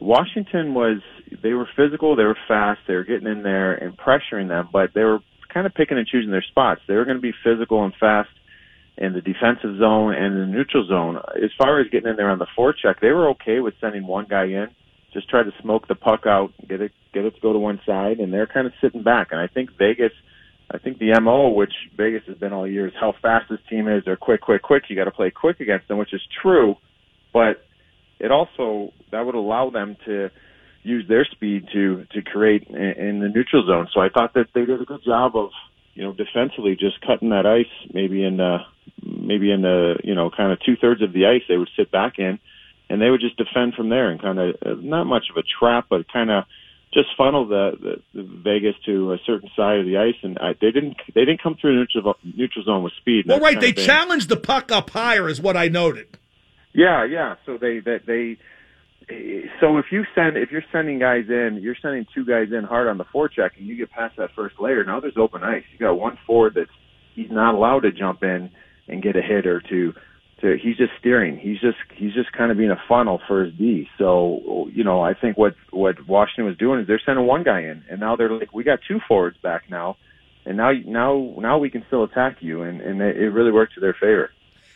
[0.00, 1.00] Washington was
[1.42, 4.90] they were physical, they were fast, they were getting in there and pressuring them, but
[4.94, 5.20] they were
[5.52, 6.80] kind of picking and choosing their spots.
[6.86, 8.30] They were going to be physical and fast
[8.98, 11.16] in the defensive zone and the neutral zone.
[11.36, 14.26] As far as getting in there on the forecheck, they were okay with sending one
[14.28, 14.68] guy in,
[15.12, 17.80] just try to smoke the puck out, get it get it to go to one
[17.86, 19.28] side, and they're kind of sitting back.
[19.30, 20.12] And I think Vegas,
[20.70, 23.88] I think the mo which Vegas has been all year is how fast this team
[23.88, 24.02] is.
[24.04, 24.84] They're quick, quick, quick.
[24.88, 26.76] You got to play quick against them, which is true,
[27.32, 27.64] but
[28.18, 30.30] it also that would allow them to
[30.86, 33.88] use their speed to to create in, in the neutral zone.
[33.92, 35.50] So I thought that they did a good job of
[35.94, 38.58] you know defensively just cutting that ice maybe in uh
[39.02, 41.90] maybe in the you know kind of two thirds of the ice they would sit
[41.90, 42.38] back in
[42.88, 45.42] and they would just defend from there and kind of uh, not much of a
[45.58, 46.44] trap but kind of
[46.96, 47.72] just funnel the,
[48.14, 51.24] the, the Vegas to a certain side of the ice, and I, they didn't they
[51.26, 53.26] didn't come through neutral neutral zone with speed.
[53.26, 56.16] Well, right, they challenged the puck up higher, is what I noted.
[56.72, 57.36] Yeah, yeah.
[57.44, 58.38] So they that they
[59.60, 62.88] so if you send if you're sending guys in, you're sending two guys in hard
[62.88, 64.82] on the forecheck, and you get past that first layer.
[64.84, 65.62] Now there's open ice.
[65.72, 66.70] You got one forward that's
[67.14, 68.50] he's not allowed to jump in
[68.88, 69.94] and get a hit or two.
[70.40, 71.38] To he's just steering.
[71.38, 73.88] He's just he's just kind of being a funnel for his D.
[73.96, 77.60] So you know I think what what Washington was doing is they're sending one guy
[77.60, 79.96] in, and now they're like we got two forwards back now,
[80.44, 83.80] and now now now we can still attack you, and and it really worked to
[83.80, 84.30] their favor.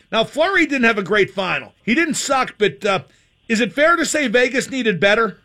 [0.09, 1.73] Now Fleury didn't have a great final.
[1.83, 2.85] He didn't suck, but.
[2.85, 3.03] Uh,
[3.51, 5.37] is it fair to say Vegas needed better?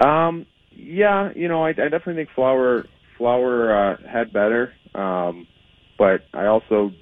[0.00, 2.86] Um, yeah, you know, I, I definitely think Flower
[3.18, 5.48] Flower uh, had better, um,
[5.98, 6.92] but I also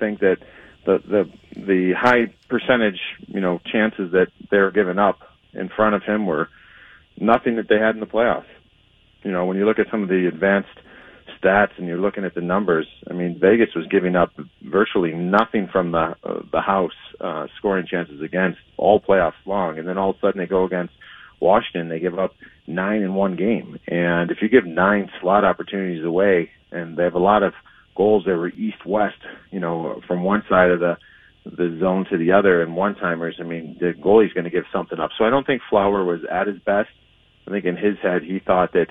[0.00, 0.38] think that
[0.84, 5.20] the the the high percentage, you know, chances that they're giving up
[5.52, 6.48] in front of him were
[7.16, 8.50] nothing that they had in the playoffs.
[9.22, 10.76] You know, when you look at some of the advanced
[11.42, 14.30] stats and you're looking at the numbers, I mean, Vegas was giving up
[14.62, 19.86] virtually nothing from the uh, the house uh, scoring chances against all playoffs long, and
[19.86, 20.94] then all of a sudden they go against
[21.40, 22.32] Washington, they give up
[22.66, 27.14] nine in one game, and if you give nine slot opportunities away, and they have
[27.14, 27.52] a lot of
[27.96, 29.18] goals that were east west,
[29.50, 30.96] you know, from one side of the
[31.44, 33.36] the zone to the other, and one timers.
[33.40, 35.10] I mean, the goalie's going to give something up.
[35.16, 36.90] So I don't think Flower was at his best.
[37.46, 38.88] I think in his head he thought that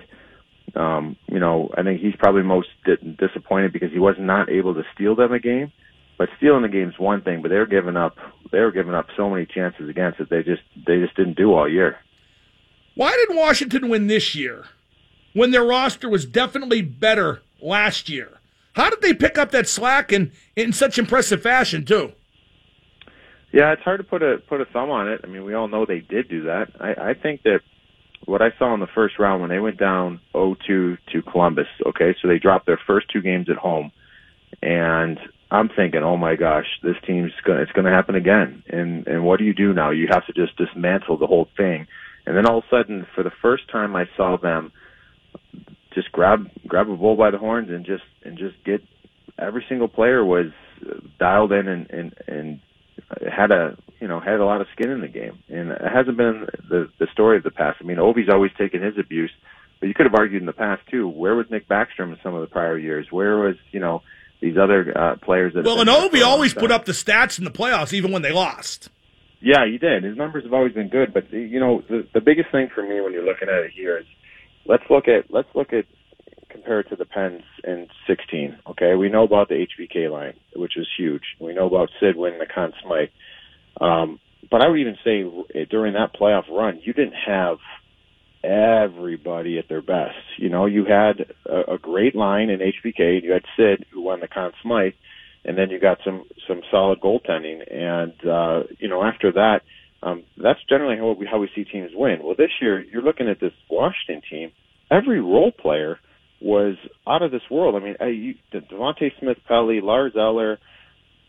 [0.76, 4.74] um, you know, I think he's probably most di- disappointed because he was not able
[4.76, 5.72] to steal them a game.
[6.18, 8.16] But stealing the game is one thing, but they're giving up.
[8.52, 10.30] They were giving up so many chances against it.
[10.30, 11.98] They just they just didn't do all year.
[12.96, 14.66] Why did Washington win this year
[15.34, 18.40] when their roster was definitely better last year?
[18.74, 22.14] How did they pick up that slack in in such impressive fashion too?
[23.54, 25.22] Yeah, it's hard to put a put a thumb on it.
[25.24, 26.70] I mean, we all know they did do that.
[26.80, 27.60] I, I think that
[28.26, 30.98] what I saw in the first round when they went down 0-2 to
[31.32, 31.68] Columbus.
[31.86, 33.92] Okay, so they dropped their first two games at home,
[34.62, 38.64] and I'm thinking, oh my gosh, this team's gonna it's gonna happen again.
[38.68, 39.92] And and what do you do now?
[39.92, 41.88] You have to just dismantle the whole thing.
[42.26, 44.74] And then all of a sudden, for the first time, I saw them
[45.94, 48.82] just grab grab a bull by the horns and just and just get
[49.40, 50.52] every single player was
[51.20, 52.60] dialed in and and and
[53.10, 56.18] had a you know had a lot of skin in the game, and it hasn't
[56.18, 57.78] been the the story of the past.
[57.82, 59.32] I mean, Ovi's always taken his abuse,
[59.80, 61.08] but you could have argued in the past too.
[61.08, 63.08] Where was Nick Backstrom in some of the prior years?
[63.10, 64.02] Where was you know
[64.42, 65.66] these other uh, players that?
[65.66, 68.90] Well, and Ovi always put up the stats in the playoffs, even when they lost.
[69.40, 70.04] Yeah, he did.
[70.04, 73.02] His numbers have always been good, but you know the the biggest thing for me
[73.02, 74.06] when you're looking at it here is
[74.66, 75.86] let's look at let's look at
[76.50, 78.60] compare it to the Pens in 16.
[78.72, 81.24] Okay, we know about the HBK line, which was huge.
[81.40, 83.10] We know about Sid winning the Conn Smythe.
[83.80, 85.24] Um, but I would even say
[85.70, 87.58] during that playoff run, you didn't have
[88.44, 90.16] everybody at their best.
[90.38, 93.16] You know, you had a, a great line in HBK.
[93.16, 94.94] And you had Sid, who won the Conn Smythe,
[95.44, 97.62] and then you got some some solid goaltending.
[97.72, 99.62] And uh, you know, after that,
[100.04, 102.20] um, that's generally how we how we see teams win.
[102.24, 104.52] Well, this year you're looking at this Washington team.
[104.90, 106.00] Every role player
[106.40, 106.76] was
[107.08, 107.76] out of this world.
[107.76, 110.60] I mean, uh, you, Devante Smith, Pelly, Lars Eller.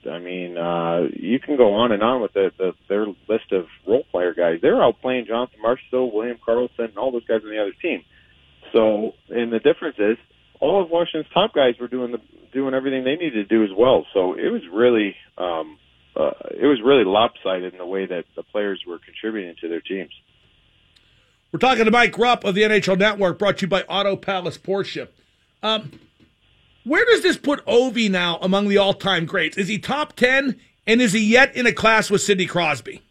[0.08, 3.66] I mean, uh, you can go on and on with the, the their list of
[3.86, 4.58] role player guys.
[4.62, 8.04] They're out playing Jonathan Marchessault, William Karlsson, and all those guys on the other team.
[8.72, 10.16] So, and the difference is,
[10.60, 12.18] all of Washington's top guys were doing the
[12.52, 14.06] doing everything they needed to do as well.
[14.14, 15.78] So it was really, um,
[16.16, 19.80] uh, it was really lopsided in the way that the players were contributing to their
[19.80, 20.10] teams.
[21.50, 24.58] We're talking to Mike Rupp of the NHL Network, brought to you by Auto Palace
[24.58, 25.08] Porsche.
[25.62, 25.92] Um,
[26.84, 29.56] where does this put Ovi now among the all-time greats?
[29.56, 33.02] Is he top ten, and is he yet in a class with Sidney Crosby?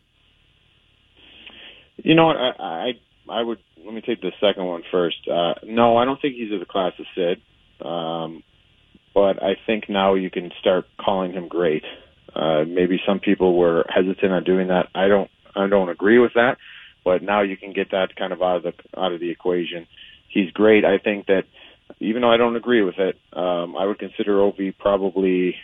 [1.98, 2.38] You know what?
[2.38, 2.92] I, I
[3.28, 5.28] I would let me take the second one first.
[5.28, 7.42] Uh, no, I don't think he's in the class of Sid,
[7.86, 8.44] um,
[9.16, 11.84] but I think now you can start calling him great.
[12.36, 14.90] Uh, maybe some people were hesitant on doing that.
[14.94, 16.58] I don't I don't agree with that,
[17.08, 19.88] but now you can get that kind of out of the out of the equation.
[20.28, 20.84] He's great.
[20.84, 21.46] I think that
[22.02, 25.56] even though I don't agree with it, um, I would consider Ovi probably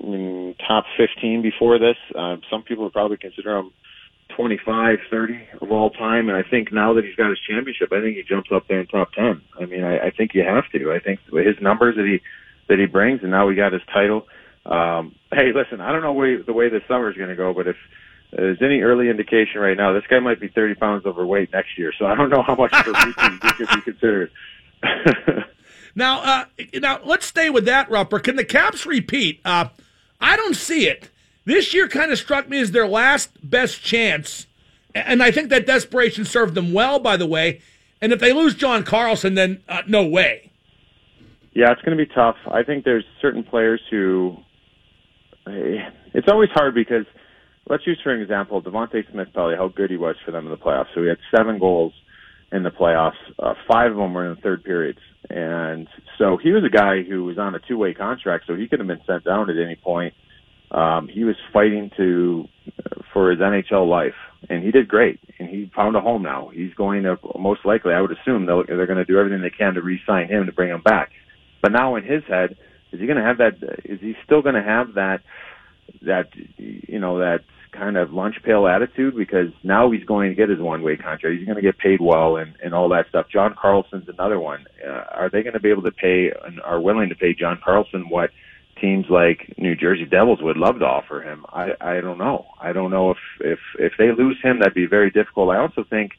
[0.00, 1.96] in top 15 before this.
[2.14, 3.72] Uh, some people would probably consider him
[4.36, 6.28] 25, 30 of all time.
[6.28, 8.78] And I think now that he's got his championship, I think he jumps up there
[8.78, 9.42] in top 10.
[9.60, 10.92] I mean, I, I think you have to.
[10.92, 12.20] I think his numbers that he
[12.68, 14.28] that he brings, and now we got his title.
[14.64, 17.52] Um, hey, listen, I don't know way, the way this summer is going to go,
[17.52, 17.76] but if
[18.30, 21.92] there's any early indication right now, this guy might be 30 pounds overweight next year.
[21.98, 24.30] So I don't know how much of a repeat he could be considered.
[25.94, 28.22] now, uh, now let's stay with that, Rupper.
[28.22, 29.40] Can the Caps repeat?
[29.44, 29.68] Uh,
[30.20, 31.10] I don't see it.
[31.44, 34.46] This year kind of struck me as their last best chance,
[34.94, 36.98] and I think that desperation served them well.
[36.98, 37.62] By the way,
[38.02, 40.50] and if they lose John Carlson, then uh, no way.
[41.54, 42.36] Yeah, it's going to be tough.
[42.46, 44.36] I think there's certain players who.
[45.46, 47.06] It's always hard because,
[47.68, 50.50] let's use for an example, Devante Smith Pelly, how good he was for them in
[50.50, 50.86] the playoffs.
[50.94, 51.92] So he had seven goals
[52.50, 53.12] in the playoffs.
[53.38, 55.00] Uh, five of them were in the third periods.
[55.28, 58.68] And so he was a guy who was on a two way contract, so he
[58.68, 60.14] could have been sent down at any point.
[60.70, 62.46] Um, he was fighting to
[63.12, 64.14] for his NHL life,
[64.48, 65.18] and he did great.
[65.38, 66.50] And he found a home now.
[66.52, 69.50] He's going to most likely, I would assume, they're, they're going to do everything they
[69.50, 71.10] can to re-sign him to bring him back.
[71.62, 72.56] But now in his head,
[72.92, 73.54] is he going to have that?
[73.84, 75.20] Is he still going to have that?
[76.02, 76.28] That
[76.58, 77.40] you know that
[77.72, 81.36] kind of lunch pail attitude because now he's going to get his one way contract.
[81.36, 83.26] He's going to get paid well and, and all that stuff.
[83.32, 84.66] John Carlson's another one.
[84.86, 87.60] Uh, are they going to be able to pay and are willing to pay John
[87.62, 88.30] Carlson what
[88.80, 91.44] teams like New Jersey Devils would love to offer him?
[91.48, 92.46] I, I don't know.
[92.60, 95.50] I don't know if, if, if they lose him, that'd be very difficult.
[95.50, 96.12] I also think,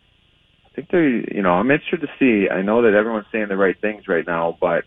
[0.65, 3.57] I think they, you know, I'm interested to see, I know that everyone's saying the
[3.57, 4.85] right things right now, but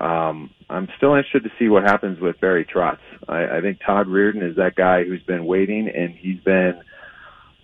[0.00, 2.98] um, I'm still interested to see what happens with Barry Trotz.
[3.28, 6.80] I, I think Todd Reirden is that guy who's been waiting, and he's been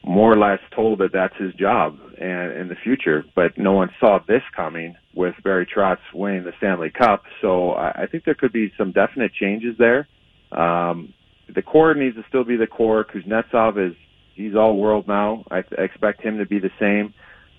[0.04, 3.24] more or less told that that's his job and in the future.
[3.34, 7.22] But no one saw this coming with Barry Trotz winning the Stanley Cup.
[7.40, 10.06] So I, I think there could be some definite changes there.
[10.52, 11.14] Um,
[11.52, 13.04] the core needs to still be the core.
[13.04, 13.96] Kuznetsov is
[14.34, 15.44] he's all world now.
[15.50, 17.14] I, I expect him to be the same.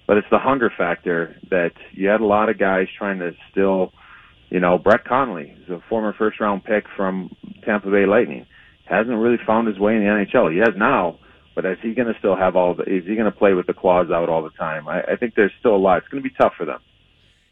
[0.06, 3.92] But it's the hunger factor that you had a lot of guys trying to still–
[4.50, 8.46] you know, Brett Connolly is a former first round pick from Tampa Bay Lightning.
[8.86, 10.52] Hasn't really found his way in the NHL.
[10.52, 11.20] He has now,
[11.56, 13.68] but is he going to still have all the, is he going to play with
[13.68, 14.88] the claws out all the time?
[14.88, 15.98] I, I think there's still a lot.
[15.98, 16.80] It's going to be tough for them.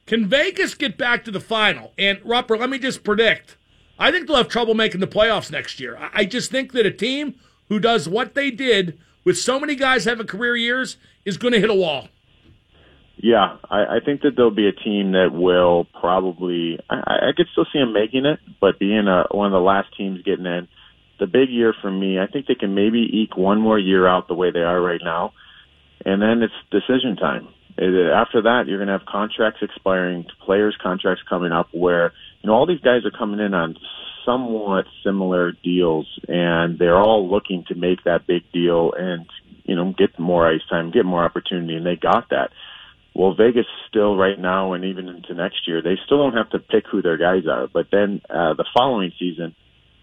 [0.06, 1.92] Can Vegas get back to the final?
[1.98, 3.58] And Rupper, let me just predict.
[3.98, 5.98] I think they'll have trouble making the playoffs next year.
[6.14, 7.36] I just think that a team
[7.70, 11.60] who does what they did with so many guys having career years is going to
[11.60, 12.08] hit a wall.
[13.18, 16.80] Yeah, I, I think that there'll be a team that will probably.
[16.90, 19.96] I, I could still see them making it, but being a, one of the last
[19.98, 20.68] teams getting in,
[21.20, 24.28] the big year for me, I think they can maybe eke one more year out
[24.28, 25.34] the way they are right now,
[26.06, 27.48] and then it's decision time.
[27.78, 32.54] After that, you're going to have contracts expiring, players' contracts coming up, where you know
[32.54, 33.78] all these guys are coming in on
[34.26, 39.26] somewhat similar deals, and they're all looking to make that big deal and
[39.64, 42.52] you know get more ice time, get more opportunity, and they got that.
[43.16, 46.60] Well, Vegas still right now and even into next year, they still don't have to
[46.60, 47.68] pick who their guys are.
[47.68, 49.56] But then uh, the following season,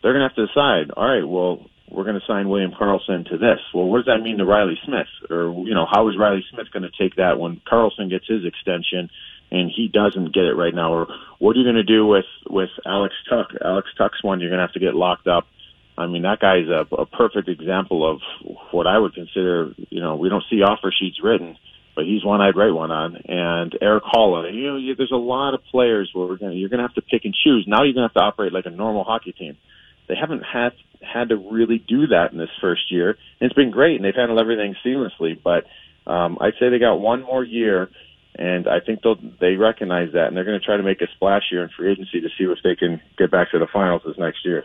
[0.02, 0.90] they're going to have to decide.
[0.96, 3.60] All right, well, we're going to sign William Karlsson to this.
[3.74, 5.08] Well, what does that mean to Reilly Smith?
[5.28, 8.46] Or, you know, how is Reilly Smith going to take that when Karlsson gets his
[8.46, 9.10] extension
[9.50, 10.94] and he doesn't get it right now?
[10.94, 11.06] Or
[11.38, 13.52] what are you going to do with, with Alex Tuch?
[13.62, 15.46] Alex Tuch's one you're going to have to get locked up.
[15.98, 18.22] I mean, that guy's a, a perfect example of
[18.70, 21.58] what I would consider, you know, we don't see offer sheets written,
[21.94, 23.16] but he's one I'd write one on.
[23.16, 26.68] And Erik Haula, you know, you, there's a lot of players where we're gonna, you're
[26.68, 27.64] going to have to pick and choose.
[27.66, 29.56] Now you're going to have to operate like a normal hockey team.
[30.08, 33.10] They haven't had had to really do that in this first year.
[33.10, 35.38] And it's been great, and they've handled everything seamlessly.
[35.42, 35.66] But
[36.10, 37.90] um, I'd say they got one more year,
[38.34, 41.06] and I think they'll they recognize that, and they're going to try to make a
[41.14, 44.02] splash here in free agency to see if they can get back to the finals
[44.06, 44.64] this next year.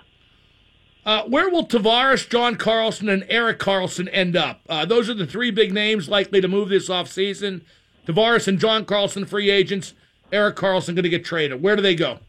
[1.08, 4.60] Uh, where will Tavares, John Carlson, and Erik Karlsson end up?
[4.68, 7.62] Uh, those are the three big names likely to move this offseason.
[8.06, 9.94] Tavares and John Carlson, free agents.
[10.34, 11.64] Erik Karlsson going to get traded.
[11.64, 12.20] Where do they go?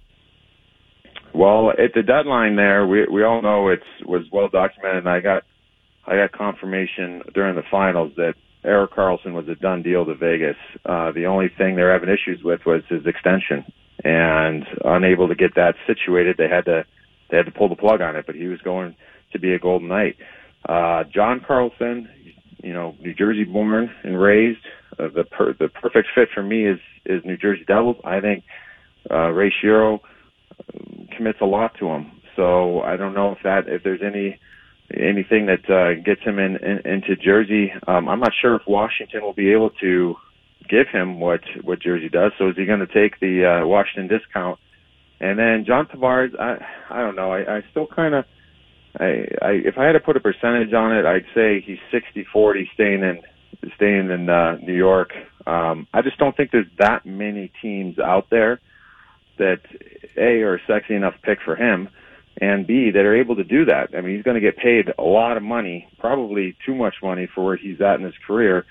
[1.34, 5.18] Well, at the deadline there, we we all know it was well documented, and I
[5.18, 5.42] got
[6.06, 10.56] I got confirmation during the finals that Erik Karlsson was a done deal to Vegas.
[10.86, 13.64] Uh, the only thing they're having issues with was his extension,
[14.04, 16.84] and unable to get that situated, they had to
[17.30, 18.26] they had to pull the plug on it.
[18.26, 18.96] But he was going
[19.32, 20.16] to be a Golden Knight.
[20.68, 22.08] Uh, John Carlson,
[22.62, 24.60] you know, New Jersey born and raised.
[24.98, 27.96] Uh, the per, the perfect fit for me is is New Jersey Devils.
[28.04, 28.44] I think
[29.10, 30.00] uh, Ray Shero
[31.16, 32.12] commits a lot to him.
[32.36, 34.38] So I don't know if that if there's any
[34.92, 37.72] anything that uh, gets him in, in into Jersey.
[37.86, 40.16] Um, I'm not sure if Washington will be able to
[40.68, 42.32] give him what what Jersey does.
[42.38, 44.58] So is he going to take the uh, Washington discount?
[45.20, 47.32] And then John Tavares, I I don't know.
[47.32, 48.24] I, I still kind of
[48.98, 52.64] I, I if I had to put a percentage on it, I'd say he's 60-40
[52.74, 53.20] staying in
[53.76, 55.10] staying in uh, New York.
[55.46, 58.60] Um, I just don't think there's that many teams out there
[59.38, 59.60] that
[60.16, 61.88] a are a sexy enough pick for him,
[62.40, 63.90] and B that are able to do that.
[63.96, 67.28] I mean, he's going to get paid a lot of money, probably too much money
[67.34, 68.66] for where he's at in his career.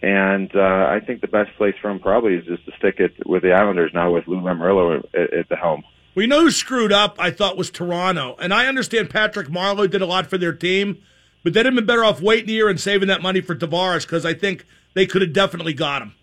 [0.00, 3.26] And uh, I think the best place for him probably is just to stick it
[3.26, 5.82] with the Islanders now with Lou Lamoriello at, at the helm.
[6.14, 7.16] We know who screwed up.
[7.18, 11.02] I thought was Toronto, and I understand Patrick Marleau did a lot for their team,
[11.42, 14.02] but they'd have been better off waiting a year and saving that money for Tavares
[14.02, 16.14] because I think they could have definitely got him.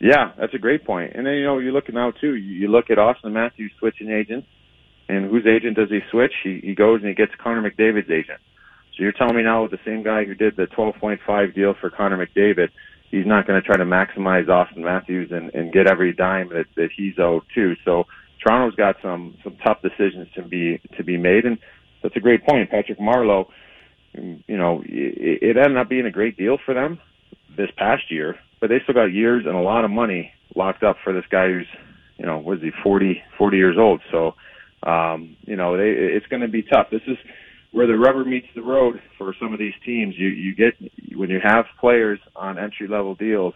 [0.00, 1.12] Yeah, that's a great point.
[1.14, 2.34] And then you know you look at now too.
[2.34, 4.48] You look at Auston Matthews switching agents,
[5.08, 6.32] and whose agent does he switch?
[6.42, 8.40] He he goes and he gets Connor McDavid's agent.
[8.96, 11.88] So you're telling me now with the same guy who did the 12.5 deal for
[11.88, 12.68] Connor McDavid,
[13.10, 16.66] he's not going to try to maximize Auston Matthews and and get every dime that
[16.74, 17.76] that he's owed too.
[17.84, 18.06] So
[18.42, 21.58] Toronto's got some some tough decisions to be to be made, and
[22.02, 22.70] that's a great point.
[22.70, 23.46] Patrick Marleau,
[24.14, 26.98] you know, it, it ended up being a great deal for them
[27.56, 30.96] this past year but they still got years and a lot of money locked up
[31.02, 31.66] for this guy who's,
[32.16, 34.00] you know, was he 40, 40 years old.
[34.12, 34.34] So,
[34.88, 36.86] um, you know, they, it's going to be tough.
[36.88, 37.16] This is
[37.72, 40.14] where the rubber meets the road for some of these teams.
[40.16, 40.74] You, you get,
[41.16, 43.54] when you have players on entry level deals,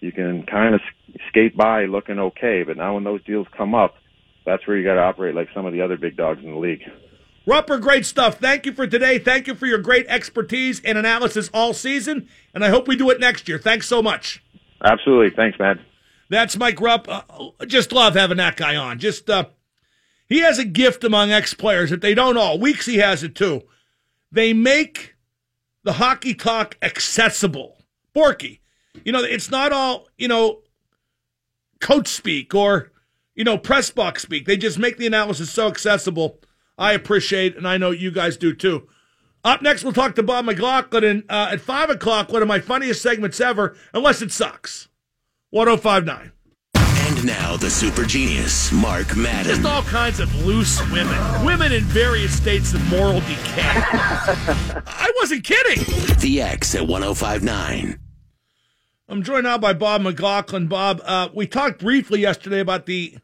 [0.00, 0.80] you can kind of
[1.28, 2.62] skate by looking okay.
[2.66, 3.96] But now when those deals come up,
[4.50, 6.58] that's where you got to operate like some of the other big dogs in the
[6.58, 6.82] league.
[7.46, 8.38] Rupper, great stuff.
[8.38, 9.18] Thank you for today.
[9.18, 13.10] Thank you for your great expertise and analysis all season, and I hope we do
[13.10, 13.58] it next year.
[13.58, 14.42] Thanks so much.
[14.82, 15.30] Absolutely.
[15.34, 15.80] Thanks, man.
[16.28, 17.06] That's Mike Rupp.
[17.08, 17.22] Uh,
[17.66, 18.98] just love having that guy on.
[18.98, 19.46] Just uh,
[20.28, 22.58] he has a gift among ex players that they don't all.
[22.58, 23.62] Weeks he has it too.
[24.32, 25.14] They make
[25.82, 27.78] the hockey talk accessible.
[28.14, 28.60] Borky,
[29.04, 30.60] you know, it's not all you know,
[31.80, 32.90] coach speak or
[33.40, 34.44] you know, press box speak.
[34.44, 36.40] They just make the analysis so accessible
[36.76, 38.86] I appreciate, and I know you guys do too.
[39.42, 42.60] Up next, we'll talk to Bob McLaughlin and, uh, at 5 o'clock, one of my
[42.60, 44.88] funniest segments ever, unless it sucks.
[45.48, 46.32] 1059.
[46.74, 49.54] And now, the super genius, Mark Madden.
[49.54, 51.18] Just all kinds of loose women.
[51.42, 53.62] Women in various states of moral decay.
[53.64, 55.82] I wasn't kidding.
[56.18, 57.98] The X at 1059.
[59.08, 60.68] I'm joined now by Bob McLaughlin.
[60.68, 63.16] Bob, uh, we talked briefly yesterday about the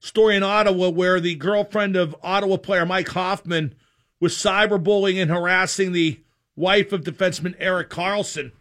[0.00, 3.74] story in Ottawa where the girlfriend of Ottawa player Mike Hoffman
[4.18, 6.20] was cyberbullying and harassing the
[6.56, 8.52] wife of defenseman Erik Karlsson.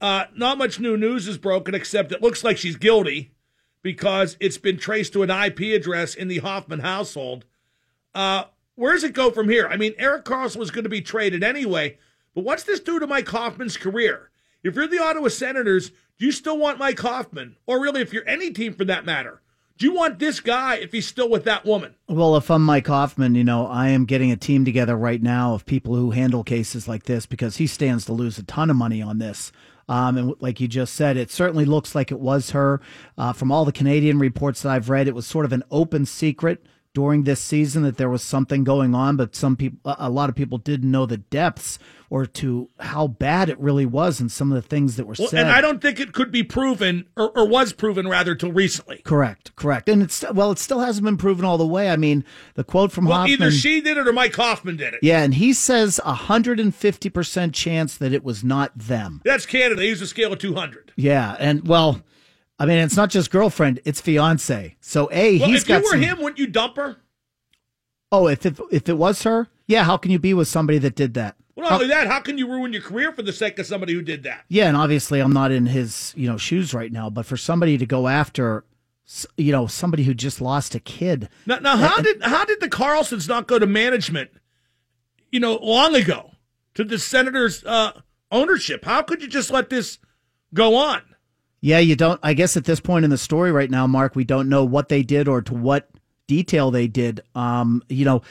[0.00, 3.30] Uh, not much new news is broken, except it looks like she's guilty
[3.82, 7.44] because it's been traced to an IP address in the Hoffman household.
[8.14, 9.68] Uh, where does it go from here?
[9.68, 11.98] I mean, Erik Karlsson was going to be traded anyway,
[12.34, 14.30] but what's this do to Mike Hoffman's career?
[14.62, 17.56] If you're the Ottawa Senators, do you still want Mike Hoffman?
[17.66, 19.40] Or really, if you're any team for that matter,
[19.80, 21.94] do you want this guy if he's still with that woman?
[22.06, 25.54] Well, if I'm Mike Hoffman, you know, I am getting a team together right now
[25.54, 28.76] of people who handle cases like this because he stands to lose a ton of
[28.76, 29.52] money on this.
[29.88, 32.82] Um, and like you just said, it certainly looks like it was her.
[33.16, 36.04] Uh, from all the Canadian reports that I've read, it was sort of an open
[36.04, 36.62] secret
[36.92, 40.34] during this season that there was something going on, but some people, a lot of
[40.34, 41.78] people didn't know the depths
[42.10, 45.28] or to how bad it really was and some of the things that were Well,
[45.28, 45.42] said.
[45.42, 48.98] and I don't think it could be proven, or, or was proven rather, till recently.
[49.04, 49.88] Correct, correct.
[49.88, 51.88] And it's, well, it still hasn't been proven all the way.
[51.90, 52.24] I mean,
[52.54, 53.34] the quote from Well, Hoffman.
[53.34, 55.00] either she did it or Mike Hoffman did it.
[55.04, 59.20] yeah, and he says a 150% chance that it was not them.
[59.24, 59.76] That's Canada.
[59.76, 60.92] They use a scale of 200.
[60.96, 62.02] Yeah, and well,
[62.60, 64.76] I mean, it's not just girlfriend; it's fiance.
[64.80, 66.02] So, a Well, he's if you got were some.
[66.02, 66.98] him, wouldn't you dump her?
[68.12, 69.84] Oh, if it, if it was her, yeah.
[69.84, 71.36] How can you be with somebody that did that?
[71.56, 73.94] Well, not only that, how can you ruin your career for the sake of somebody
[73.94, 74.44] who did that?
[74.48, 77.78] Yeah, and obviously I'm not in his you know shoes right now, but for somebody
[77.78, 78.64] to go after,
[79.38, 81.28] you know, somebody who just lost a kid.
[81.46, 84.30] Now, now how did how did the Karlssons not go to management?
[85.30, 86.32] You know, long ago
[86.74, 88.00] to the Senators' uh,
[88.30, 88.84] ownership.
[88.84, 89.98] How could you just let this
[90.52, 91.02] go on?
[91.60, 92.18] Yeah, you don't.
[92.22, 94.88] I guess at this point in the story right now, Mark, we don't know what
[94.88, 95.90] they did or to what
[96.26, 97.20] detail they did.
[97.34, 98.22] Um, you know,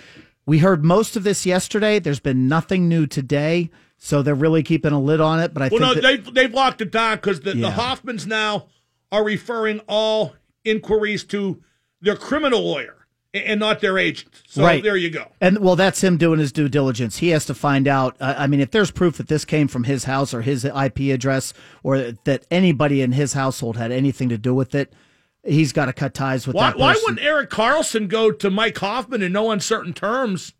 [0.46, 2.00] we heard most of this yesterday.
[2.00, 5.54] There's been nothing new today, so they're really keeping a lid on it.
[5.54, 8.26] But I Well, think no, that, they've they've locked it down because the, the Hoffmans
[8.26, 8.68] now
[9.12, 11.62] are referring all inquiries to
[12.02, 12.99] their criminal lawyer
[13.34, 14.42] and not their agent.
[14.48, 14.84] So Right.
[14.84, 15.28] there you go.
[15.40, 17.18] And well, that's him doing his due diligence.
[17.18, 18.16] He has to find out.
[18.20, 21.12] Uh, I mean, if there's proof that this came from his house or his IP
[21.14, 21.54] address,
[21.84, 24.94] or that anybody in his household had anything to do with it,
[25.44, 28.78] he's got to cut ties with Why, that why wouldn't Erik Karlsson go to Mike
[28.78, 30.54] Hoffman in no uncertain terms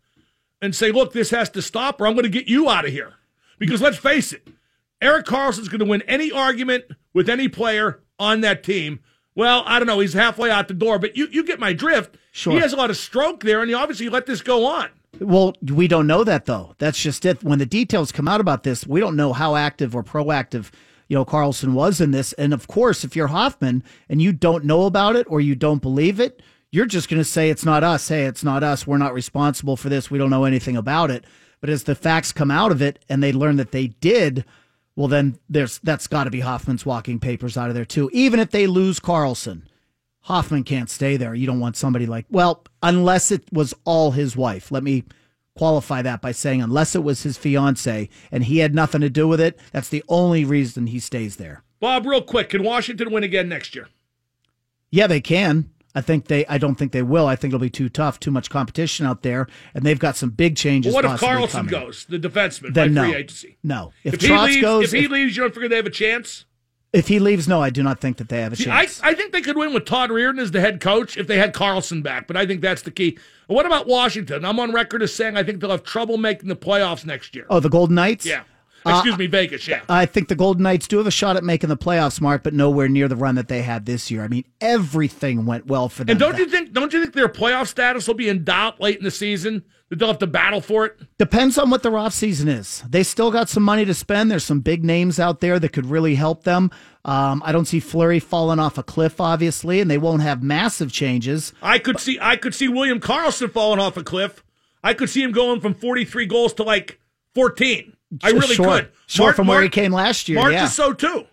[0.62, 2.92] and say, look, this has to stop or I'm going to get you out of
[2.92, 3.14] here?
[3.58, 4.46] Because let's face it,
[5.02, 9.00] Erik Karlsson's going to win any argument with any player on that team.
[9.34, 10.00] Well, I don't know.
[10.00, 12.16] He's halfway out the door, but you, you get my drift.
[12.32, 12.52] Sure.
[12.52, 14.90] He has a lot of stroke there, and he obviously let this go on.
[15.18, 16.74] Well, we don't know that though.
[16.78, 17.42] That's just it.
[17.42, 20.70] When the details come out about this, we don't know how active or proactive,
[21.08, 22.32] you know, Karlsson was in this.
[22.34, 25.82] And of course, if you're Hoffman and you don't know about it or you don't
[25.82, 28.08] believe it, you're just going to say it's not us.
[28.08, 28.86] Hey, it's not us.
[28.86, 30.10] We're not responsible for this.
[30.10, 31.24] We don't know anything about it.
[31.60, 34.44] But as the facts come out of it and they learn that they did,
[34.94, 38.08] well, then there's that's got to be Hoffman's walking papers out of there too.
[38.12, 39.62] Even if they lose Karlsson,
[40.22, 41.34] Hoffman can't stay there.
[41.34, 44.70] You don't want somebody like, well, unless it was all his wife.
[44.70, 45.04] Let me
[45.56, 49.26] qualify that by saying, unless it was his fiance and he had nothing to do
[49.26, 51.62] with it, that's the only reason he stays there.
[51.80, 53.88] Bob, real quick, can Washington win again next year?
[54.90, 55.70] Yeah, they can.
[55.94, 56.46] I think they.
[56.46, 57.26] I don't think they will.
[57.26, 60.30] I think it'll be too tough, too much competition out there, and they've got some
[60.30, 60.94] big changes.
[60.94, 61.70] Well, what if Carlson coming.
[61.86, 63.58] goes, the defenseman, Then by no, free agency?
[63.64, 63.92] no.
[64.04, 65.90] If, If, he leaves, goes, if he if, leaves, you don't figure they have a
[65.90, 66.44] chance.
[66.92, 69.00] If he leaves, no, I do not think that they have a See, I, chance.
[69.02, 71.52] I think they could win with Todd Reirden as the head coach if they had
[71.54, 73.16] Carlson back, but I think that's the key.
[73.46, 74.44] What about Washington?
[74.44, 77.46] I'm on record as saying I think they'll have trouble making the playoffs next year.
[77.48, 78.26] oh, the Golden Knights.
[78.26, 78.42] yeah.
[78.84, 79.82] Uh, Excuse me, Vegas, yeah.
[79.90, 82.54] I think the Golden Knights do have a shot at making the playoffs, Mark, but
[82.54, 84.22] nowhere near the run that they had this year.
[84.24, 86.12] I mean, everything went well for them.
[86.12, 88.80] and don't That- you think don't you think their playoff status will be in doubt
[88.80, 89.64] late in the season?
[89.90, 90.96] That they'll have to battle for it?
[91.18, 92.82] Depends on what their off season is.
[92.88, 94.30] They still got some money to spend.
[94.30, 96.70] There's some big names out there that could really help them.
[97.04, 100.92] Um, I don't see Fleury falling off a cliff, obviously, and they won't have massive
[100.92, 101.52] changes.
[101.60, 104.44] I could see I could see William Karlsson falling off a cliff.
[104.84, 107.00] I could see him going from 43 goals to like
[107.34, 107.96] 14.
[108.22, 108.68] I really Short.
[108.68, 108.92] could.
[109.06, 110.38] Short Mark- from where he came last year.
[110.38, 110.64] Mark yeah.
[110.64, 111.26] is so too.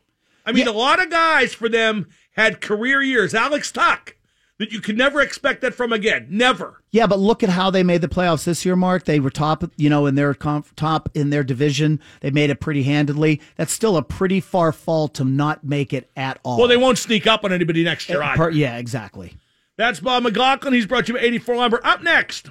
[0.46, 0.72] I mean, Yeah.
[0.72, 3.34] a lot of guys for them had career years.
[3.36, 4.16] Alex Tuch,
[4.60, 6.28] that you could never expect that from again.
[6.30, 6.82] Never.
[6.92, 9.06] Yeah, but look at how they made the playoffs this year, Mark.
[9.06, 12.00] They were top, you know, in their conf- top in their division.
[12.22, 13.40] They made it pretty handedly.
[13.56, 16.58] That's still a pretty far fall to not make it at all.
[16.58, 19.38] Well, they won't sneak up on anybody next year Uh, per- yeah, exactly.
[19.78, 20.74] That's Bob McLaughlin.
[20.74, 21.80] He's brought you 84 Lumber.
[21.86, 22.50] Up next,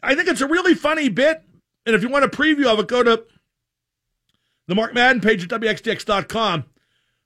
[0.00, 1.42] I think it's a really funny bit.
[1.86, 3.24] And if you want a preview of it, go to
[4.68, 6.66] the Mark Madden page at WXDX.com.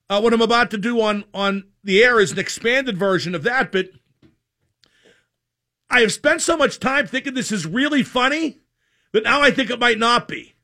[0.09, 3.43] Uh, what I'm about to do on, on the air is an expanded version of
[3.43, 3.91] that, but
[5.91, 8.61] I have spent so much time thinking this is really funny
[9.13, 10.55] that now I think it might not be.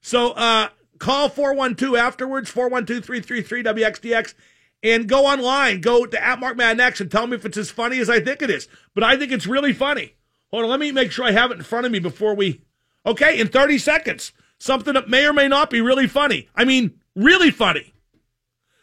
[0.00, 4.34] So uh, call 412 afterwards, 412-333-WXDX,
[4.82, 5.80] and go online.
[5.80, 8.42] Go to at Mark Madden and tell me if it's as funny as I think
[8.42, 8.68] it is.
[8.94, 10.14] But I think it's really funny.
[10.50, 12.62] Hold on, let me make sure I have it in front of me before we...
[13.06, 14.32] Okay, in 30 seconds.
[14.58, 16.48] Something that may or may not be really funny.
[16.54, 17.92] I mean, really funny.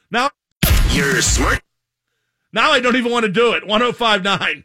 [0.10, 0.30] Now,
[0.92, 1.62] You're smart.
[2.54, 3.66] Now I don't even want to do it.
[3.66, 4.60] 1059.